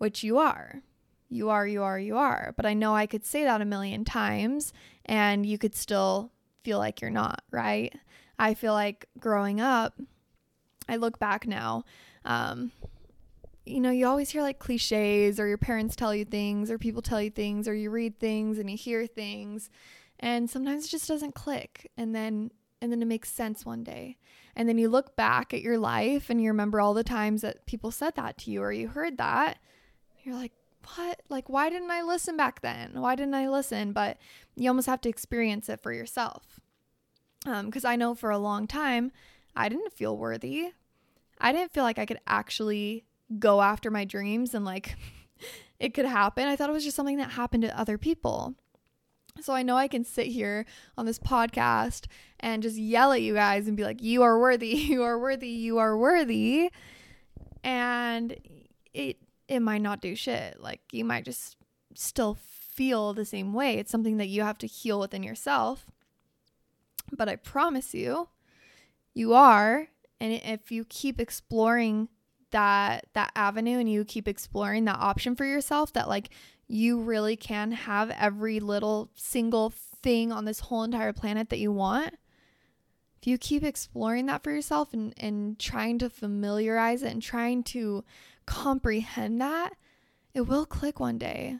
which 0.00 0.24
you 0.24 0.38
are. 0.38 0.80
You 1.28 1.50
are, 1.50 1.66
you 1.66 1.82
are, 1.82 1.98
you 1.98 2.16
are. 2.16 2.54
But 2.56 2.64
I 2.64 2.72
know 2.72 2.94
I 2.94 3.06
could 3.06 3.24
say 3.24 3.44
that 3.44 3.60
a 3.60 3.66
million 3.66 4.02
times 4.02 4.72
and 5.04 5.44
you 5.44 5.58
could 5.58 5.74
still 5.74 6.32
feel 6.64 6.78
like 6.78 7.02
you're 7.02 7.10
not, 7.10 7.42
right? 7.50 7.94
I 8.38 8.54
feel 8.54 8.72
like 8.72 9.04
growing 9.18 9.60
up, 9.60 10.00
I 10.88 10.96
look 10.96 11.18
back 11.18 11.46
now, 11.46 11.84
um, 12.24 12.72
you 13.66 13.78
know, 13.78 13.90
you 13.90 14.06
always 14.06 14.30
hear 14.30 14.40
like 14.40 14.58
cliches 14.58 15.38
or 15.38 15.46
your 15.46 15.58
parents 15.58 15.94
tell 15.94 16.14
you 16.14 16.24
things 16.24 16.70
or 16.70 16.78
people 16.78 17.02
tell 17.02 17.20
you 17.20 17.30
things 17.30 17.68
or 17.68 17.74
you 17.74 17.90
read 17.90 18.18
things 18.18 18.58
and 18.58 18.70
you 18.70 18.78
hear 18.78 19.06
things 19.06 19.68
and 20.18 20.48
sometimes 20.48 20.86
it 20.86 20.88
just 20.88 21.06
doesn't 21.06 21.34
click 21.34 21.90
and 21.98 22.14
then 22.14 22.50
and 22.80 22.90
then 22.90 23.02
it 23.02 23.06
makes 23.06 23.30
sense 23.30 23.66
one 23.66 23.84
day. 23.84 24.16
And 24.56 24.66
then 24.66 24.78
you 24.78 24.88
look 24.88 25.14
back 25.14 25.52
at 25.52 25.60
your 25.60 25.78
life 25.78 26.30
and 26.30 26.40
you 26.40 26.48
remember 26.48 26.80
all 26.80 26.94
the 26.94 27.04
times 27.04 27.42
that 27.42 27.66
people 27.66 27.90
said 27.90 28.14
that 28.16 28.38
to 28.38 28.50
you 28.50 28.62
or 28.62 28.72
you 28.72 28.88
heard 28.88 29.18
that. 29.18 29.58
You're 30.22 30.36
like, 30.36 30.52
"What? 30.94 31.20
Like 31.28 31.48
why 31.48 31.70
didn't 31.70 31.90
I 31.90 32.02
listen 32.02 32.36
back 32.36 32.60
then? 32.62 33.00
Why 33.00 33.14
didn't 33.14 33.34
I 33.34 33.48
listen?" 33.48 33.92
But 33.92 34.18
you 34.56 34.68
almost 34.68 34.86
have 34.86 35.00
to 35.02 35.08
experience 35.08 35.68
it 35.68 35.80
for 35.80 35.92
yourself. 35.92 36.60
Um 37.46 37.70
cuz 37.70 37.84
I 37.84 37.96
know 37.96 38.14
for 38.14 38.30
a 38.30 38.38
long 38.38 38.66
time 38.66 39.12
I 39.56 39.68
didn't 39.68 39.92
feel 39.92 40.16
worthy. 40.16 40.72
I 41.40 41.52
didn't 41.52 41.72
feel 41.72 41.84
like 41.84 41.98
I 41.98 42.06
could 42.06 42.20
actually 42.26 43.04
go 43.38 43.62
after 43.62 43.90
my 43.90 44.04
dreams 44.04 44.54
and 44.54 44.64
like 44.64 44.96
it 45.80 45.94
could 45.94 46.04
happen. 46.04 46.46
I 46.46 46.56
thought 46.56 46.68
it 46.68 46.74
was 46.74 46.84
just 46.84 46.96
something 46.96 47.16
that 47.18 47.30
happened 47.32 47.62
to 47.62 47.78
other 47.78 47.98
people. 47.98 48.54
So 49.40 49.54
I 49.54 49.62
know 49.62 49.76
I 49.76 49.88
can 49.88 50.04
sit 50.04 50.26
here 50.26 50.66
on 50.98 51.06
this 51.06 51.18
podcast 51.18 52.06
and 52.40 52.62
just 52.62 52.76
yell 52.76 53.12
at 53.12 53.22
you 53.22 53.34
guys 53.34 53.68
and 53.68 53.76
be 53.76 53.84
like, 53.84 54.02
you 54.02 54.22
are 54.22 54.38
worthy, 54.38 54.68
you 54.68 55.02
are 55.02 55.18
worthy, 55.18 55.48
you 55.48 55.78
are 55.78 55.96
worthy. 55.96 56.70
And 57.62 58.36
it 58.92 59.18
it 59.50 59.60
might 59.60 59.82
not 59.82 60.00
do 60.00 60.14
shit. 60.14 60.60
Like 60.60 60.80
you 60.92 61.04
might 61.04 61.24
just 61.24 61.56
still 61.94 62.38
feel 62.40 63.12
the 63.12 63.24
same 63.24 63.52
way. 63.52 63.78
It's 63.78 63.90
something 63.90 64.16
that 64.18 64.28
you 64.28 64.42
have 64.42 64.58
to 64.58 64.66
heal 64.66 65.00
within 65.00 65.24
yourself. 65.24 65.86
But 67.12 67.28
I 67.28 67.34
promise 67.34 67.92
you, 67.92 68.28
you 69.12 69.34
are. 69.34 69.88
And 70.20 70.32
if 70.32 70.70
you 70.70 70.84
keep 70.88 71.20
exploring 71.20 72.08
that 72.52 73.06
that 73.14 73.32
avenue 73.34 73.78
and 73.78 73.90
you 73.90 74.04
keep 74.04 74.28
exploring 74.28 74.84
that 74.84 74.98
option 74.98 75.36
for 75.36 75.44
yourself 75.44 75.92
that 75.92 76.08
like 76.08 76.30
you 76.66 77.00
really 77.00 77.36
can 77.36 77.70
have 77.70 78.10
every 78.10 78.58
little 78.58 79.08
single 79.14 79.70
thing 79.70 80.32
on 80.32 80.46
this 80.46 80.58
whole 80.58 80.82
entire 80.82 81.12
planet 81.12 81.48
that 81.48 81.60
you 81.60 81.70
want 81.70 82.16
if 83.20 83.28
you 83.28 83.38
keep 83.38 83.62
exploring 83.62 84.26
that 84.26 84.42
for 84.42 84.50
yourself 84.50 84.92
and, 84.92 85.14
and 85.16 85.60
trying 85.60 85.98
to 86.00 86.10
familiarize 86.10 87.04
it 87.04 87.12
and 87.12 87.22
trying 87.22 87.62
to 87.62 88.02
comprehend 88.50 89.40
that 89.40 89.74
it 90.34 90.40
will 90.40 90.66
click 90.66 90.98
one 90.98 91.18
day 91.18 91.56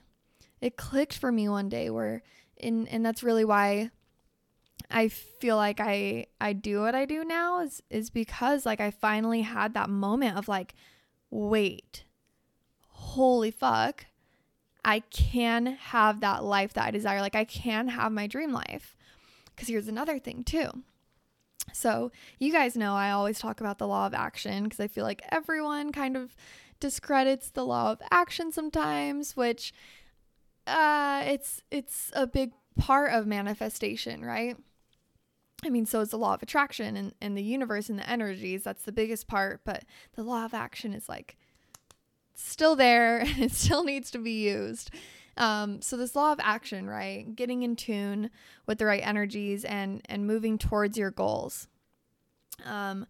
it 0.60 0.76
clicked 0.76 1.16
for 1.16 1.30
me 1.30 1.48
one 1.48 1.68
day 1.68 1.88
where 1.88 2.22
and 2.60 2.88
and 2.88 3.06
that's 3.06 3.22
really 3.22 3.44
why 3.44 3.90
I 4.90 5.06
feel 5.06 5.54
like 5.54 5.78
I 5.78 6.26
I 6.40 6.52
do 6.52 6.80
what 6.80 6.96
I 6.96 7.04
do 7.04 7.24
now 7.24 7.60
is 7.60 7.80
is 7.90 8.10
because 8.10 8.66
like 8.66 8.80
I 8.80 8.90
finally 8.90 9.42
had 9.42 9.74
that 9.74 9.88
moment 9.88 10.36
of 10.36 10.48
like 10.48 10.74
wait. 11.30 12.04
Holy 12.88 13.52
fuck. 13.52 14.06
I 14.84 15.00
can 15.10 15.66
have 15.66 16.20
that 16.20 16.42
life 16.42 16.72
that 16.72 16.86
I 16.86 16.90
desire. 16.90 17.20
Like 17.20 17.36
I 17.36 17.44
can 17.44 17.86
have 17.88 18.10
my 18.10 18.26
dream 18.26 18.52
life. 18.52 18.96
Cuz 19.56 19.68
here's 19.68 19.88
another 19.88 20.18
thing 20.18 20.42
too. 20.42 20.82
So, 21.72 22.10
you 22.40 22.52
guys 22.52 22.76
know 22.76 22.94
I 22.94 23.10
always 23.12 23.38
talk 23.38 23.60
about 23.60 23.78
the 23.78 23.86
law 23.86 24.06
of 24.06 24.14
action 24.14 24.64
because 24.64 24.80
I 24.80 24.88
feel 24.88 25.04
like 25.04 25.22
everyone 25.30 25.92
kind 25.92 26.16
of 26.16 26.34
discredits 26.80 27.50
the 27.50 27.64
law 27.64 27.92
of 27.92 28.02
action 28.10 28.52
sometimes, 28.52 29.36
which 29.36 29.72
uh 30.66 31.22
it's 31.26 31.62
it's 31.70 32.10
a 32.14 32.26
big 32.26 32.52
part 32.78 33.12
of 33.12 33.26
manifestation, 33.26 34.24
right? 34.24 34.56
I 35.64 35.68
mean, 35.68 35.86
so 35.86 36.00
is 36.00 36.10
the 36.10 36.18
law 36.18 36.34
of 36.34 36.42
attraction 36.42 36.96
and, 36.96 37.14
and 37.20 37.36
the 37.36 37.42
universe 37.42 37.90
and 37.90 37.98
the 37.98 38.08
energies. 38.08 38.64
That's 38.64 38.84
the 38.84 38.92
biggest 38.92 39.28
part. 39.28 39.60
But 39.64 39.84
the 40.14 40.22
law 40.22 40.44
of 40.44 40.54
action 40.54 40.94
is 40.94 41.08
like 41.08 41.36
still 42.34 42.76
there 42.76 43.18
and 43.20 43.38
it 43.38 43.52
still 43.52 43.84
needs 43.84 44.10
to 44.12 44.18
be 44.18 44.48
used. 44.48 44.90
Um, 45.36 45.80
so 45.80 45.96
this 45.96 46.16
law 46.16 46.32
of 46.32 46.40
action, 46.42 46.88
right? 46.88 47.34
Getting 47.34 47.62
in 47.62 47.76
tune 47.76 48.30
with 48.66 48.78
the 48.78 48.86
right 48.86 49.06
energies 49.06 49.64
and 49.64 50.02
and 50.06 50.26
moving 50.26 50.58
towards 50.58 50.98
your 50.98 51.10
goals. 51.10 51.68
Um, 52.64 53.06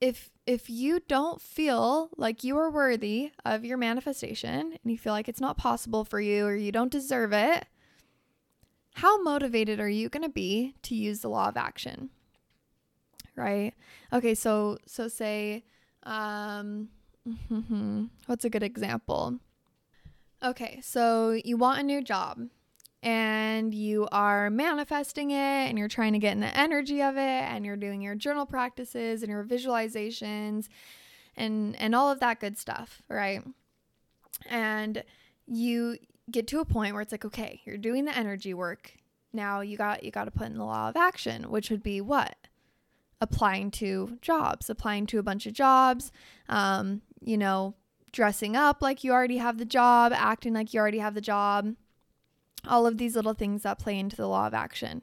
if 0.00 0.30
if 0.46 0.68
you 0.70 1.00
don't 1.06 1.40
feel 1.40 2.10
like 2.16 2.42
you 2.42 2.56
are 2.58 2.70
worthy 2.70 3.32
of 3.44 3.64
your 3.64 3.76
manifestation 3.76 4.72
and 4.82 4.92
you 4.92 4.98
feel 4.98 5.12
like 5.12 5.28
it's 5.28 5.40
not 5.40 5.56
possible 5.56 6.04
for 6.04 6.20
you 6.20 6.46
or 6.46 6.56
you 6.56 6.72
don't 6.72 6.90
deserve 6.90 7.32
it, 7.32 7.66
how 8.94 9.22
motivated 9.22 9.78
are 9.78 9.88
you 9.88 10.08
going 10.08 10.22
to 10.22 10.30
be 10.30 10.74
to 10.82 10.94
use 10.94 11.20
the 11.20 11.28
law 11.28 11.48
of 11.48 11.56
action? 11.56 12.10
Right? 13.36 13.74
Okay, 14.12 14.34
so 14.34 14.78
so 14.86 15.08
say 15.08 15.64
um 16.02 16.88
what's 18.26 18.44
a 18.44 18.50
good 18.50 18.62
example? 18.62 19.38
Okay, 20.42 20.80
so 20.82 21.38
you 21.44 21.58
want 21.58 21.80
a 21.80 21.82
new 21.82 22.02
job 22.02 22.48
and 23.02 23.74
you 23.74 24.06
are 24.12 24.50
manifesting 24.50 25.30
it 25.30 25.34
and 25.68 25.78
you're 25.78 25.88
trying 25.88 26.12
to 26.12 26.18
get 26.18 26.32
in 26.32 26.40
the 26.40 26.56
energy 26.56 27.02
of 27.02 27.16
it 27.16 27.20
and 27.20 27.64
you're 27.64 27.76
doing 27.76 28.02
your 28.02 28.14
journal 28.14 28.44
practices 28.44 29.22
and 29.22 29.30
your 29.30 29.44
visualizations 29.44 30.68
and 31.36 31.76
and 31.76 31.94
all 31.94 32.10
of 32.10 32.20
that 32.20 32.40
good 32.40 32.58
stuff, 32.58 33.02
right? 33.08 33.42
And 34.48 35.02
you 35.46 35.96
get 36.30 36.46
to 36.48 36.60
a 36.60 36.64
point 36.64 36.92
where 36.92 37.02
it's 37.02 37.12
like, 37.12 37.24
okay, 37.24 37.60
you're 37.64 37.78
doing 37.78 38.04
the 38.04 38.16
energy 38.16 38.52
work. 38.52 38.92
Now 39.32 39.60
you 39.60 39.76
got 39.76 40.04
you 40.04 40.10
got 40.10 40.24
to 40.24 40.30
put 40.30 40.48
in 40.48 40.58
the 40.58 40.64
law 40.64 40.88
of 40.88 40.96
action, 40.96 41.44
which 41.44 41.70
would 41.70 41.82
be 41.82 42.00
what? 42.00 42.36
Applying 43.22 43.70
to 43.72 44.18
jobs, 44.20 44.68
applying 44.68 45.06
to 45.06 45.18
a 45.18 45.22
bunch 45.22 45.46
of 45.46 45.52
jobs, 45.52 46.12
um, 46.48 47.02
you 47.20 47.38
know, 47.38 47.74
dressing 48.12 48.56
up 48.56 48.82
like 48.82 49.04
you 49.04 49.12
already 49.12 49.38
have 49.38 49.58
the 49.58 49.64
job, 49.64 50.12
acting 50.14 50.52
like 50.52 50.74
you 50.74 50.80
already 50.80 50.98
have 50.98 51.14
the 51.14 51.20
job, 51.20 51.74
all 52.66 52.86
of 52.86 52.98
these 52.98 53.16
little 53.16 53.34
things 53.34 53.62
that 53.62 53.78
play 53.78 53.98
into 53.98 54.16
the 54.16 54.28
law 54.28 54.46
of 54.46 54.54
action. 54.54 55.02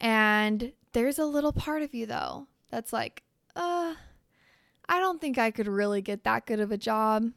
And 0.00 0.72
there's 0.92 1.18
a 1.18 1.26
little 1.26 1.52
part 1.52 1.82
of 1.82 1.94
you 1.94 2.06
though 2.06 2.46
that's 2.70 2.92
like, 2.92 3.22
uh, 3.54 3.94
I 4.88 5.00
don't 5.00 5.20
think 5.20 5.38
I 5.38 5.50
could 5.50 5.66
really 5.66 6.02
get 6.02 6.24
that 6.24 6.46
good 6.46 6.60
of 6.60 6.70
a 6.70 6.76
job. 6.76 7.30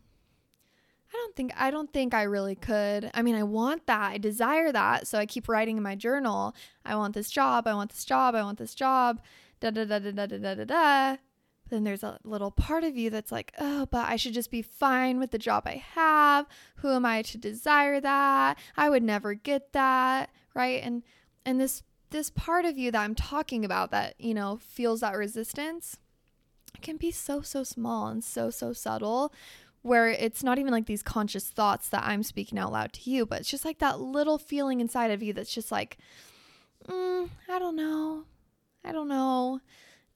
I 1.12 1.14
don't 1.14 1.36
think 1.36 1.54
I 1.58 1.72
don't 1.72 1.92
think 1.92 2.14
I 2.14 2.24
really 2.24 2.56
could. 2.56 3.10
I 3.14 3.24
mean, 3.24 3.36
I 3.36 3.44
want 3.44 3.88
that. 3.88 4.12
I 4.12 4.18
desire 4.20 4.72
that. 4.72 5.08
So 5.08 5.18
I 5.18 5.26
keep 5.26 5.50
writing 5.50 5.78
in 5.78 5.84
my 5.84 5.96
journal, 5.96 6.56
I 6.86 6.96
want 6.96 7.16
this 7.16 7.32
job, 7.32 7.66
I 7.68 7.74
want 7.74 7.92
this 7.92 8.06
job, 8.06 8.36
I 8.36 8.44
want 8.44 8.60
this 8.60 8.76
job. 8.76 9.22
Da 9.60 9.72
da 9.72 9.86
da 9.86 10.00
da 10.00 10.12
da 10.12 10.26
da 10.26 10.56
da 10.56 10.64
da 10.64 11.18
then 11.70 11.84
there's 11.84 12.04
a 12.04 12.20
little 12.24 12.52
part 12.52 12.84
of 12.84 12.98
you 12.98 13.10
that's 13.10 13.32
like, 13.32 13.54
oh, 13.60 13.86
but 13.86 14.10
I 14.10 14.16
should 14.16 14.34
just 14.34 14.52
be 14.52 14.62
fine 14.62 15.20
with 15.20 15.32
the 15.32 15.38
job 15.38 15.64
I 15.66 15.84
have. 15.94 16.48
Who 16.78 16.92
am 16.92 17.06
I 17.06 17.22
to 17.24 17.38
desire 17.38 18.02
that? 18.02 18.58
I 18.76 18.90
would 18.90 19.04
never 19.04 19.34
get 19.34 19.74
that, 19.74 20.30
right? 20.54 20.82
And 20.84 21.04
and 21.46 21.60
this 21.60 21.84
this 22.10 22.32
part 22.32 22.66
of 22.66 22.78
you 22.78 22.92
that 22.92 23.02
I'm 23.02 23.16
talking 23.16 23.64
about 23.64 23.92
that, 23.92 24.16
you 24.20 24.34
know, 24.34 24.58
feels 24.62 25.02
that 25.02 25.16
resistance 25.16 25.98
can 26.82 26.98
be 26.98 27.12
so 27.12 27.42
so 27.42 27.64
small 27.64 28.08
and 28.08 28.24
so 28.24 28.50
so 28.50 28.74
subtle 28.74 29.34
where 29.82 30.10
it's 30.10 30.44
not 30.44 30.60
even 30.60 30.74
like 30.74 30.88
these 30.88 31.04
conscious 31.04 31.46
thoughts 31.46 31.88
that 31.90 32.04
I'm 32.06 32.24
speaking 32.24 32.60
out 32.60 32.72
loud 32.72 32.92
to 32.94 33.10
you, 33.10 33.26
but 33.26 33.40
it's 33.40 33.50
just 33.50 33.64
like 33.64 33.80
that 33.80 34.00
little 34.00 34.38
feeling 34.38 34.82
inside 34.82 35.12
of 35.12 35.24
you 35.24 35.32
that's 35.32 35.54
just 35.54 35.72
like, 35.72 35.98
mm, 36.88 37.30
I 37.48 37.60
don't 37.60 37.78
know. 37.78 38.26
I 38.84 38.92
don't 38.92 39.08
know 39.08 39.62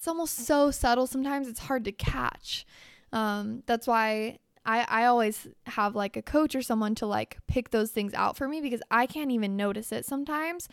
it's 0.03 0.07
almost 0.09 0.35
so 0.35 0.69
subtle 0.69 1.07
sometimes 1.07 1.47
it's 1.47 1.61
hard 1.61 1.85
to 1.85 1.91
catch 1.93 2.65
um, 3.13 3.63
that's 3.67 3.87
why 3.87 4.39
I, 4.65 4.85
I 4.89 5.05
always 5.05 5.47
have 5.67 5.95
like 5.95 6.17
a 6.17 6.21
coach 6.21 6.55
or 6.55 6.61
someone 6.61 6.95
to 6.95 7.05
like 7.05 7.37
pick 7.47 7.69
those 7.69 7.91
things 7.91 8.13
out 8.13 8.35
for 8.35 8.47
me 8.47 8.59
because 8.59 8.81
I 8.89 9.05
can't 9.05 9.31
even 9.31 9.55
notice 9.55 9.91
it 9.91 10.05
sometimes. 10.05 10.67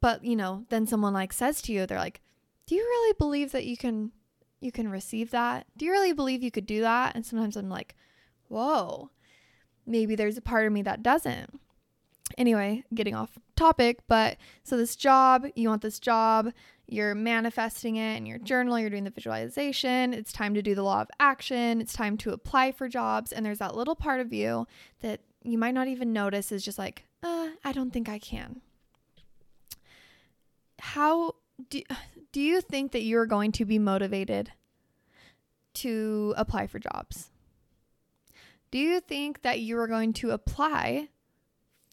But 0.00 0.24
you 0.24 0.36
know, 0.36 0.66
then 0.68 0.86
someone 0.86 1.14
like 1.14 1.32
says 1.32 1.62
to 1.62 1.72
you, 1.72 1.86
they're 1.86 1.98
like, 1.98 2.20
Do 2.66 2.74
you 2.74 2.82
really 2.82 3.14
believe 3.18 3.52
that 3.52 3.64
you 3.64 3.76
can 3.76 4.12
you 4.60 4.70
can 4.70 4.88
receive 4.88 5.30
that? 5.30 5.66
Do 5.76 5.86
you 5.86 5.90
really 5.90 6.12
believe 6.12 6.42
you 6.42 6.50
could 6.50 6.66
do 6.66 6.82
that? 6.82 7.14
And 7.14 7.24
sometimes 7.24 7.56
I'm 7.56 7.70
like, 7.70 7.94
Whoa, 8.48 9.10
maybe 9.86 10.14
there's 10.14 10.36
a 10.36 10.42
part 10.42 10.66
of 10.66 10.72
me 10.72 10.82
that 10.82 11.02
doesn't. 11.02 11.58
Anyway, 12.38 12.84
getting 12.94 13.14
off 13.14 13.38
topic, 13.56 14.00
but 14.06 14.36
so 14.62 14.76
this 14.76 14.96
job, 14.96 15.46
you 15.56 15.68
want 15.68 15.82
this 15.82 15.98
job, 15.98 16.52
you're 16.90 17.14
manifesting 17.14 17.96
it 17.96 18.16
in 18.16 18.26
your 18.26 18.38
journal, 18.38 18.78
you're 18.78 18.90
doing 18.90 19.04
the 19.04 19.10
visualization. 19.10 20.12
It's 20.12 20.32
time 20.32 20.54
to 20.54 20.62
do 20.62 20.74
the 20.74 20.82
law 20.82 21.00
of 21.02 21.08
action. 21.20 21.80
It's 21.80 21.92
time 21.92 22.16
to 22.18 22.32
apply 22.32 22.72
for 22.72 22.88
jobs. 22.88 23.32
And 23.32 23.46
there's 23.46 23.58
that 23.58 23.76
little 23.76 23.94
part 23.94 24.20
of 24.20 24.32
you 24.32 24.66
that 25.00 25.20
you 25.42 25.56
might 25.56 25.74
not 25.74 25.88
even 25.88 26.12
notice 26.12 26.50
is 26.50 26.64
just 26.64 26.78
like, 26.78 27.04
uh, 27.22 27.50
I 27.64 27.72
don't 27.72 27.92
think 27.92 28.08
I 28.08 28.18
can. 28.18 28.60
How 30.80 31.36
do, 31.68 31.82
do 32.32 32.40
you 32.40 32.60
think 32.60 32.92
that 32.92 33.02
you're 33.02 33.26
going 33.26 33.52
to 33.52 33.64
be 33.64 33.78
motivated 33.78 34.52
to 35.74 36.34
apply 36.36 36.66
for 36.66 36.78
jobs? 36.80 37.30
Do 38.70 38.78
you 38.78 39.00
think 39.00 39.42
that 39.42 39.60
you 39.60 39.78
are 39.78 39.88
going 39.88 40.12
to 40.14 40.30
apply 40.30 41.08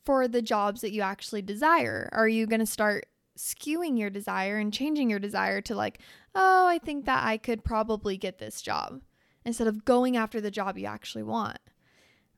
for 0.06 0.28
the 0.28 0.42
jobs 0.42 0.82
that 0.82 0.92
you 0.92 1.02
actually 1.02 1.42
desire? 1.42 2.10
Are 2.12 2.28
you 2.28 2.48
going 2.48 2.60
to 2.60 2.66
start 2.66 3.08
skewing 3.38 3.98
your 3.98 4.10
desire 4.10 4.58
and 4.58 4.74
changing 4.74 5.10
your 5.10 5.20
desire 5.20 5.62
to 5.62 5.76
like, 5.76 6.00
oh, 6.36 6.68
I 6.68 6.78
think 6.78 7.06
that 7.06 7.24
I 7.24 7.38
could 7.38 7.64
probably 7.64 8.18
get 8.18 8.40
this 8.40 8.62
job 8.62 9.02
instead 9.46 9.68
of 9.68 9.86
going 9.86 10.18
after 10.18 10.42
the 10.42 10.52
job 10.52 10.78
you 10.78 10.86
actually 10.86 11.24
want, 11.24 11.60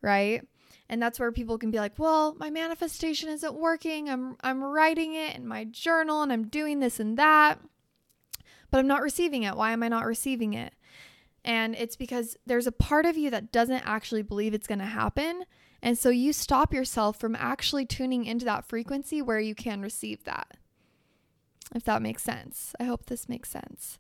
right? 0.02 0.42
And 0.88 1.02
that's 1.02 1.20
where 1.20 1.32
people 1.32 1.58
can 1.58 1.72
be 1.72 1.80
like, 1.80 1.98
"Well, 1.98 2.36
my 2.36 2.50
manifestation 2.50 3.30
isn't 3.30 3.54
working. 3.54 4.10
I'm 4.10 4.38
I'm 4.42 4.64
writing 4.64 5.14
it 5.14 5.36
in 5.36 5.48
my 5.48 5.66
journal 5.66 6.22
and 6.22 6.32
I'm 6.32 6.48
doing 6.48 6.80
this 6.80 7.00
and 7.00 7.18
that, 7.18 7.60
but 8.72 8.80
I'm 8.80 8.88
not 8.88 9.02
receiving 9.02 9.44
it. 9.44 9.56
Why 9.56 9.72
am 9.72 9.84
I 9.84 9.88
not 9.88 10.06
receiving 10.06 10.54
it?" 10.54 10.74
And 11.44 11.76
it's 11.76 11.96
because 11.96 12.38
there's 12.46 12.68
a 12.68 12.72
part 12.72 13.06
of 13.06 13.18
you 13.18 13.30
that 13.30 13.52
doesn't 13.52 13.88
actually 13.88 14.24
believe 14.24 14.54
it's 14.54 14.68
going 14.68 14.80
to 14.80 14.86
happen. 14.86 15.46
And 15.82 15.98
so 15.98 16.10
you 16.10 16.34
stop 16.34 16.74
yourself 16.74 17.20
from 17.20 17.36
actually 17.36 17.86
tuning 17.86 18.26
into 18.26 18.46
that 18.46 18.68
frequency 18.68 19.22
where 19.22 19.40
you 19.40 19.56
can 19.56 19.82
receive 19.82 20.26
that 20.26 20.58
if 21.76 21.84
that 21.86 22.02
makes 22.02 22.24
sense. 22.24 22.76
I 22.80 22.86
hope 22.86 23.06
this 23.06 23.30
makes 23.30 23.50
sense. 23.50 24.00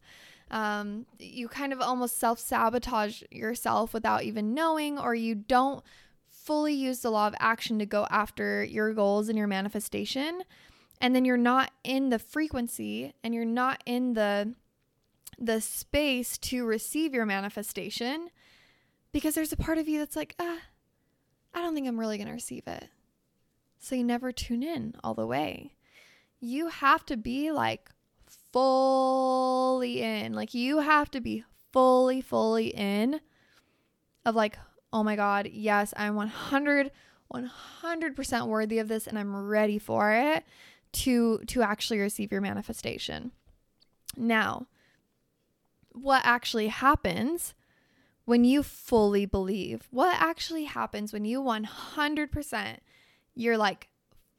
Um, 0.51 1.05
you 1.19 1.47
kind 1.47 1.71
of 1.71 1.79
almost 1.81 2.17
self 2.17 2.39
sabotage 2.39 3.21
yourself 3.31 3.93
without 3.93 4.23
even 4.23 4.53
knowing, 4.53 4.97
or 4.97 5.13
you 5.13 5.35
don't 5.35 5.83
fully 6.27 6.73
use 6.73 6.99
the 6.99 7.11
law 7.11 7.27
of 7.27 7.35
action 7.39 7.77
to 7.79 7.85
go 7.85 8.07
after 8.09 8.63
your 8.63 8.93
goals 8.93 9.29
and 9.29 9.37
your 9.37 9.47
manifestation. 9.47 10.41
And 11.01 11.15
then 11.15 11.23
you're 11.23 11.37
not 11.37 11.71
in 11.83 12.09
the 12.09 12.19
frequency 12.19 13.13
and 13.23 13.33
you're 13.33 13.45
not 13.45 13.81
in 13.85 14.13
the 14.13 14.55
the 15.37 15.61
space 15.61 16.37
to 16.37 16.65
receive 16.65 17.13
your 17.13 17.25
manifestation 17.25 18.29
because 19.13 19.35
there's 19.35 19.53
a 19.53 19.57
part 19.57 19.77
of 19.77 19.87
you 19.87 19.99
that's 19.99 20.15
like, 20.17 20.35
ah, 20.37 20.57
I 21.53 21.61
don't 21.61 21.73
think 21.73 21.87
I'm 21.87 21.99
really 21.99 22.17
going 22.17 22.27
to 22.27 22.33
receive 22.33 22.67
it. 22.67 22.89
So 23.79 23.95
you 23.95 24.03
never 24.03 24.33
tune 24.33 24.63
in 24.63 24.95
all 25.01 25.13
the 25.13 25.25
way 25.25 25.75
you 26.39 26.67
have 26.67 27.05
to 27.07 27.17
be 27.17 27.51
like 27.51 27.89
fully 28.51 30.01
in. 30.01 30.33
Like 30.33 30.53
you 30.53 30.79
have 30.79 31.11
to 31.11 31.21
be 31.21 31.43
fully, 31.71 32.21
fully 32.21 32.67
in 32.67 33.19
of 34.25 34.35
like, 34.35 34.57
oh 34.91 35.03
my 35.03 35.15
God, 35.15 35.49
yes, 35.51 35.93
I'm 35.97 36.15
100, 36.15 36.91
100% 37.33 38.47
worthy 38.47 38.79
of 38.79 38.87
this 38.87 39.07
and 39.07 39.17
I'm 39.17 39.35
ready 39.35 39.77
for 39.77 40.11
it 40.11 40.43
to 40.91 41.37
to 41.47 41.61
actually 41.61 41.99
receive 41.99 42.31
your 42.31 42.41
manifestation. 42.41 43.31
Now, 44.17 44.65
what 45.91 46.21
actually 46.25 46.67
happens 46.67 47.53
when 48.25 48.43
you 48.43 48.63
fully 48.63 49.25
believe? 49.25 49.87
What 49.91 50.15
actually 50.19 50.63
happens 50.63 51.13
when 51.13 51.25
you 51.25 51.41
100% 51.41 52.77
you're 53.35 53.57
like 53.57 53.88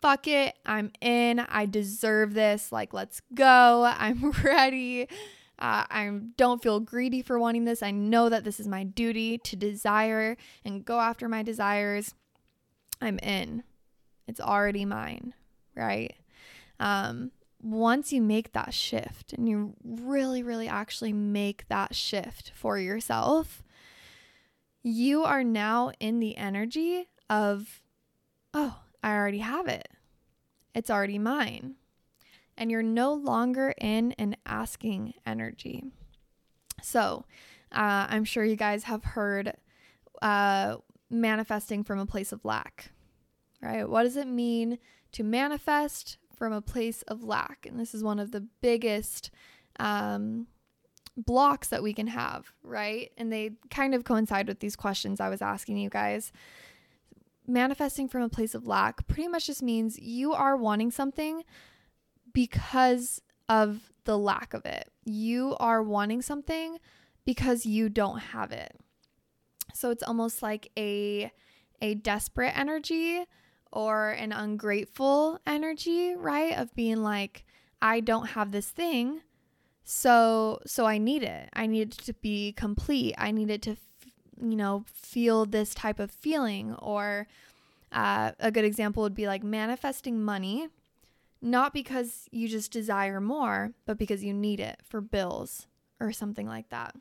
fuck 0.00 0.26
it, 0.26 0.54
I'm 0.64 0.92
in, 1.00 1.40
I 1.40 1.66
deserve 1.66 2.34
this, 2.34 2.72
like, 2.72 2.92
let's 2.92 3.20
go, 3.34 3.84
I'm 3.98 4.30
ready. 4.42 5.08
Uh, 5.58 5.84
I 5.90 6.10
don't 6.38 6.62
feel 6.62 6.80
greedy 6.80 7.20
for 7.20 7.38
wanting 7.38 7.64
this. 7.66 7.82
I 7.82 7.90
know 7.90 8.30
that 8.30 8.44
this 8.44 8.58
is 8.60 8.66
my 8.66 8.82
duty 8.82 9.36
to 9.38 9.56
desire 9.56 10.38
and 10.64 10.84
go 10.84 11.00
after 11.00 11.28
my 11.28 11.42
desires. 11.42 12.14
I'm 13.02 13.18
in. 13.18 13.62
It's 14.26 14.40
already 14.40 14.86
mine, 14.86 15.34
right? 15.74 16.14
Um, 16.78 17.32
once 17.62 18.10
you 18.10 18.22
make 18.22 18.52
that 18.52 18.72
shift 18.72 19.34
and 19.34 19.46
you 19.46 19.74
really, 19.84 20.42
really 20.42 20.66
actually 20.66 21.12
make 21.12 21.68
that 21.68 21.94
shift 21.94 22.52
for 22.54 22.78
yourself, 22.78 23.62
you 24.82 25.24
are 25.24 25.44
now 25.44 25.92
in 26.00 26.20
the 26.20 26.38
energy 26.38 27.08
of, 27.28 27.82
oh, 28.54 28.79
I 29.02 29.14
already 29.14 29.38
have 29.38 29.66
it. 29.66 29.88
It's 30.74 30.90
already 30.90 31.18
mine. 31.18 31.74
And 32.56 32.70
you're 32.70 32.82
no 32.82 33.14
longer 33.14 33.74
in 33.80 34.12
an 34.12 34.36
asking 34.44 35.14
energy. 35.26 35.84
So, 36.82 37.24
uh, 37.72 38.06
I'm 38.08 38.24
sure 38.24 38.44
you 38.44 38.56
guys 38.56 38.84
have 38.84 39.04
heard 39.04 39.54
uh, 40.20 40.76
manifesting 41.08 41.84
from 41.84 41.98
a 41.98 42.06
place 42.06 42.32
of 42.32 42.44
lack, 42.44 42.90
right? 43.62 43.88
What 43.88 44.02
does 44.02 44.16
it 44.16 44.26
mean 44.26 44.78
to 45.12 45.22
manifest 45.22 46.18
from 46.36 46.52
a 46.52 46.60
place 46.60 47.02
of 47.02 47.22
lack? 47.22 47.66
And 47.66 47.78
this 47.78 47.94
is 47.94 48.02
one 48.02 48.18
of 48.18 48.32
the 48.32 48.46
biggest 48.60 49.30
um, 49.78 50.46
blocks 51.16 51.68
that 51.68 51.82
we 51.82 51.92
can 51.92 52.08
have, 52.08 52.52
right? 52.62 53.10
And 53.16 53.32
they 53.32 53.52
kind 53.70 53.94
of 53.94 54.04
coincide 54.04 54.48
with 54.48 54.60
these 54.60 54.76
questions 54.76 55.20
I 55.20 55.28
was 55.28 55.42
asking 55.42 55.78
you 55.78 55.90
guys. 55.90 56.32
Manifesting 57.50 58.08
from 58.08 58.22
a 58.22 58.28
place 58.28 58.54
of 58.54 58.68
lack 58.68 59.08
pretty 59.08 59.26
much 59.26 59.48
just 59.48 59.60
means 59.60 59.98
you 59.98 60.32
are 60.32 60.56
wanting 60.56 60.92
something 60.92 61.42
because 62.32 63.20
of 63.48 63.90
the 64.04 64.16
lack 64.16 64.54
of 64.54 64.64
it. 64.64 64.88
You 65.04 65.56
are 65.58 65.82
wanting 65.82 66.22
something 66.22 66.78
because 67.24 67.66
you 67.66 67.88
don't 67.88 68.18
have 68.18 68.52
it. 68.52 68.78
So 69.74 69.90
it's 69.90 70.04
almost 70.04 70.42
like 70.42 70.70
a 70.78 71.32
a 71.82 71.94
desperate 71.94 72.56
energy 72.56 73.24
or 73.72 74.10
an 74.10 74.32
ungrateful 74.32 75.40
energy, 75.44 76.14
right? 76.14 76.56
Of 76.56 76.74
being 76.76 77.02
like 77.02 77.44
I 77.82 77.98
don't 77.98 78.28
have 78.28 78.52
this 78.52 78.68
thing, 78.70 79.22
so 79.82 80.60
so 80.66 80.86
I 80.86 80.98
need 80.98 81.24
it. 81.24 81.48
I 81.52 81.66
need 81.66 81.94
it 81.94 81.98
to 82.04 82.12
be 82.12 82.52
complete. 82.52 83.16
I 83.18 83.32
need 83.32 83.50
it 83.50 83.62
to 83.62 83.76
you 84.40 84.56
know, 84.56 84.84
feel 84.86 85.44
this 85.46 85.74
type 85.74 86.00
of 86.00 86.10
feeling 86.10 86.74
or 86.74 87.26
uh, 87.92 88.32
a 88.38 88.50
good 88.50 88.64
example 88.64 89.02
would 89.02 89.14
be 89.14 89.26
like 89.26 89.42
manifesting 89.42 90.22
money 90.22 90.68
not 91.42 91.72
because 91.72 92.28
you 92.30 92.48
just 92.48 92.72
desire 92.72 93.20
more, 93.20 93.72
but 93.86 93.98
because 93.98 94.22
you 94.22 94.34
need 94.34 94.60
it 94.60 94.80
for 94.84 95.00
bills 95.00 95.66
or 95.98 96.12
something 96.12 96.46
like 96.46 96.68
that. 96.70 96.94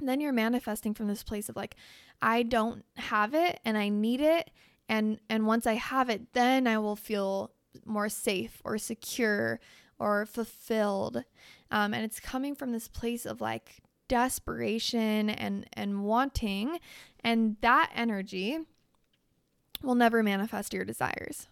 then 0.00 0.20
you're 0.20 0.32
manifesting 0.32 0.94
from 0.94 1.06
this 1.06 1.22
place 1.22 1.48
of 1.48 1.54
like, 1.54 1.76
I 2.20 2.42
don't 2.42 2.84
have 2.96 3.34
it 3.34 3.60
and 3.64 3.78
I 3.78 3.88
need 3.88 4.20
it. 4.20 4.50
And, 4.88 5.20
and 5.28 5.46
once 5.46 5.64
I 5.64 5.74
have 5.74 6.10
it, 6.10 6.32
then 6.32 6.66
I 6.66 6.78
will 6.78 6.96
feel 6.96 7.52
more 7.84 8.08
safe 8.08 8.60
or 8.64 8.78
secure 8.78 9.60
or 10.00 10.26
fulfilled. 10.26 11.24
Um, 11.70 11.94
and 11.94 12.04
it's 12.04 12.18
coming 12.18 12.56
from 12.56 12.72
this 12.72 12.88
place 12.88 13.24
of 13.24 13.40
like 13.40 13.76
desperation 14.12 15.30
and, 15.30 15.66
and 15.72 16.04
wanting. 16.04 16.78
And 17.24 17.56
that 17.62 17.90
energy 17.94 18.58
will 19.82 19.94
never 19.94 20.22
manifest 20.22 20.74
your 20.74 20.84
desires 20.84 21.48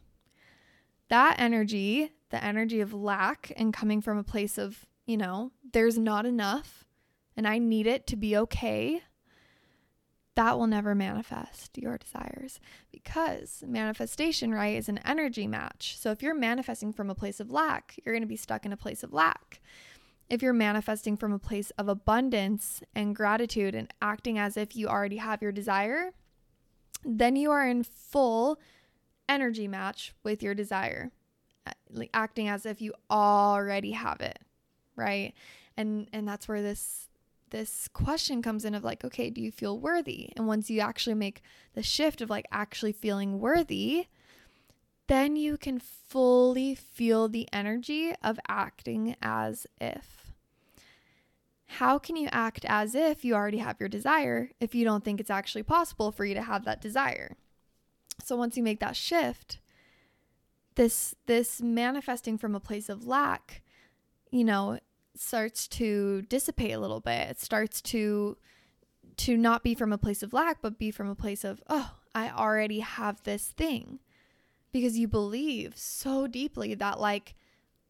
that 1.10 1.34
energy, 1.38 2.12
the 2.30 2.42
energy 2.42 2.80
of 2.80 2.94
lack 2.94 3.52
and 3.56 3.74
coming 3.74 4.00
from 4.00 4.16
a 4.16 4.22
place 4.22 4.58
of, 4.58 4.86
you 5.06 5.16
know, 5.16 5.50
there's 5.72 5.98
not 5.98 6.24
enough 6.24 6.84
and 7.36 7.48
I 7.48 7.58
need 7.58 7.86
it 7.86 8.06
to 8.08 8.16
be 8.16 8.36
okay, 8.36 9.02
that 10.36 10.56
will 10.56 10.68
never 10.68 10.94
manifest 10.94 11.76
your 11.76 11.98
desires 11.98 12.60
because 12.92 13.64
manifestation, 13.66 14.54
right, 14.54 14.76
is 14.76 14.88
an 14.88 15.00
energy 15.04 15.46
match. 15.46 15.96
So 15.98 16.12
if 16.12 16.22
you're 16.22 16.34
manifesting 16.34 16.92
from 16.92 17.10
a 17.10 17.14
place 17.14 17.40
of 17.40 17.50
lack, 17.50 17.96
you're 18.04 18.14
going 18.14 18.22
to 18.22 18.28
be 18.28 18.36
stuck 18.36 18.64
in 18.64 18.72
a 18.72 18.76
place 18.76 19.02
of 19.02 19.12
lack. 19.12 19.60
If 20.30 20.42
you're 20.42 20.52
manifesting 20.52 21.16
from 21.16 21.32
a 21.32 21.40
place 21.40 21.70
of 21.76 21.88
abundance 21.88 22.82
and 22.94 23.16
gratitude 23.16 23.74
and 23.74 23.92
acting 24.00 24.38
as 24.38 24.56
if 24.56 24.76
you 24.76 24.86
already 24.86 25.16
have 25.16 25.42
your 25.42 25.50
desire, 25.50 26.12
then 27.04 27.34
you 27.34 27.50
are 27.50 27.66
in 27.66 27.82
full 27.82 28.60
energy 29.28 29.66
match 29.66 30.14
with 30.22 30.42
your 30.42 30.54
desire, 30.54 31.10
uh, 31.66 31.72
like 31.90 32.10
acting 32.14 32.48
as 32.48 32.64
if 32.64 32.80
you 32.80 32.94
already 33.10 33.90
have 33.90 34.20
it, 34.20 34.38
right? 34.94 35.34
And 35.76 36.08
and 36.12 36.28
that's 36.28 36.46
where 36.46 36.62
this 36.62 37.08
this 37.50 37.88
question 37.88 38.42
comes 38.42 38.64
in 38.64 38.74
of 38.74 38.84
like, 38.84 39.04
okay, 39.04 39.30
do 39.30 39.40
you 39.40 39.50
feel 39.50 39.78
worthy? 39.78 40.30
And 40.36 40.46
once 40.46 40.70
you 40.70 40.80
actually 40.80 41.14
make 41.14 41.42
the 41.74 41.82
shift 41.82 42.20
of 42.20 42.30
like 42.30 42.46
actually 42.52 42.92
feeling 42.92 43.40
worthy, 43.40 44.06
then 45.10 45.34
you 45.34 45.56
can 45.56 45.80
fully 45.80 46.72
feel 46.72 47.28
the 47.28 47.48
energy 47.52 48.14
of 48.22 48.38
acting 48.48 49.16
as 49.20 49.66
if. 49.80 50.32
How 51.66 51.98
can 51.98 52.14
you 52.14 52.28
act 52.30 52.64
as 52.68 52.94
if 52.94 53.24
you 53.24 53.34
already 53.34 53.58
have 53.58 53.80
your 53.80 53.88
desire 53.88 54.50
if 54.60 54.72
you 54.72 54.84
don't 54.84 55.04
think 55.04 55.18
it's 55.18 55.28
actually 55.28 55.64
possible 55.64 56.12
for 56.12 56.24
you 56.24 56.34
to 56.34 56.42
have 56.42 56.64
that 56.64 56.80
desire? 56.80 57.36
So 58.22 58.36
once 58.36 58.56
you 58.56 58.62
make 58.62 58.78
that 58.78 58.94
shift, 58.94 59.58
this 60.76 61.16
this 61.26 61.60
manifesting 61.60 62.38
from 62.38 62.54
a 62.54 62.60
place 62.60 62.88
of 62.88 63.04
lack, 63.04 63.62
you 64.30 64.44
know, 64.44 64.78
starts 65.16 65.66
to 65.68 66.22
dissipate 66.22 66.72
a 66.72 66.78
little 66.78 67.00
bit. 67.00 67.30
It 67.30 67.40
starts 67.40 67.82
to 67.82 68.36
to 69.16 69.36
not 69.36 69.64
be 69.64 69.74
from 69.74 69.92
a 69.92 69.98
place 69.98 70.22
of 70.22 70.32
lack, 70.32 70.62
but 70.62 70.78
be 70.78 70.92
from 70.92 71.08
a 71.08 71.16
place 71.16 71.42
of, 71.42 71.60
oh, 71.68 71.96
I 72.14 72.30
already 72.30 72.78
have 72.78 73.24
this 73.24 73.48
thing. 73.48 73.98
Because 74.72 74.98
you 74.98 75.08
believe 75.08 75.76
so 75.76 76.26
deeply 76.26 76.74
that 76.74 77.00
like 77.00 77.34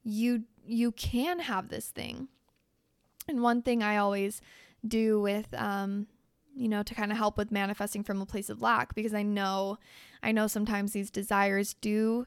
you 0.03 0.45
you 0.65 0.93
can 0.93 1.41
have 1.41 1.69
this 1.69 1.89
thing. 1.89 2.29
And 3.29 3.43
one 3.43 3.63
thing 3.63 3.83
I 3.83 3.97
always 3.97 4.41
do 4.87 5.21
with 5.21 5.53
um 5.55 6.07
you 6.55 6.69
know, 6.69 6.83
to 6.83 6.95
kind 6.95 7.13
of 7.13 7.19
help 7.19 7.39
with 7.39 7.53
manifesting 7.53 8.03
from 8.03 8.21
a 8.21 8.27
place 8.27 8.51
of 8.51 8.61
lack 8.61 8.95
because 8.95 9.15
I 9.15 9.23
know 9.23 9.79
I 10.23 10.33
know 10.33 10.47
sometimes 10.47 10.93
these 10.93 11.11
desires 11.11 11.75
do 11.75 12.27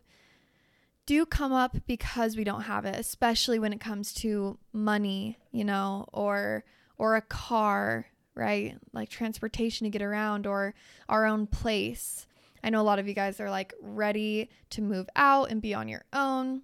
do 1.05 1.25
come 1.25 1.51
up 1.51 1.75
because 1.85 2.37
we 2.37 2.43
don't 2.43 2.61
have 2.61 2.85
it, 2.85 2.95
especially 2.97 3.59
when 3.59 3.73
it 3.73 3.81
comes 3.81 4.13
to 4.15 4.57
money, 4.71 5.37
you 5.51 5.65
know, 5.65 6.07
or 6.13 6.63
or 6.97 7.15
a 7.15 7.21
car, 7.21 8.07
right? 8.35 8.77
Like 8.93 9.09
transportation 9.09 9.85
to 9.85 9.91
get 9.91 10.01
around 10.01 10.47
or 10.47 10.73
our 11.09 11.25
own 11.25 11.47
place. 11.47 12.27
I 12.63 12.69
know 12.69 12.81
a 12.81 12.83
lot 12.83 12.99
of 12.99 13.07
you 13.07 13.13
guys 13.13 13.39
are 13.39 13.49
like 13.49 13.73
ready 13.81 14.49
to 14.71 14.81
move 14.81 15.07
out 15.15 15.51
and 15.51 15.61
be 15.61 15.73
on 15.73 15.87
your 15.87 16.05
own. 16.13 16.61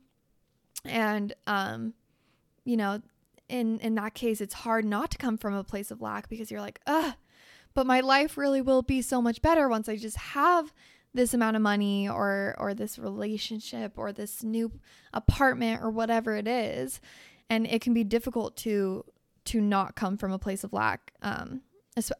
And 0.85 1.33
um 1.47 1.93
you 2.63 2.77
know, 2.77 3.01
in 3.47 3.79
in 3.79 3.95
that 3.95 4.13
case 4.13 4.41
it's 4.41 4.53
hard 4.53 4.85
not 4.85 5.12
to 5.12 5.17
come 5.17 5.38
from 5.38 5.53
a 5.53 5.63
place 5.63 5.91
of 5.91 6.01
lack 6.01 6.29
because 6.29 6.51
you're 6.51 6.62
like, 6.62 6.79
"Ugh, 6.88 7.13
but 7.73 7.85
my 7.88 7.99
life 7.99 8.38
really 8.38 8.62
will 8.62 8.81
be 8.81 9.01
so 9.01 9.21
much 9.21 9.41
better 9.41 9.67
once 9.67 9.89
I 9.89 9.95
just 9.95 10.17
have 10.17 10.73
this 11.13 11.33
amount 11.33 11.55
of 11.55 11.62
money 11.62 12.07
or 12.07 12.55
or 12.57 12.73
this 12.73 12.99
relationship 12.99 13.93
or 13.97 14.12
this 14.12 14.43
new 14.43 14.71
apartment 15.13 15.81
or 15.81 15.89
whatever 15.89 16.35
it 16.35 16.47
is 16.47 17.01
and 17.49 17.65
it 17.67 17.81
can 17.81 17.93
be 17.93 18.03
difficult 18.03 18.55
to 18.55 19.03
to 19.45 19.59
not 19.59 19.95
come 19.95 20.17
from 20.17 20.31
a 20.31 20.39
place 20.39 20.63
of 20.63 20.71
lack 20.71 21.12
um 21.21 21.62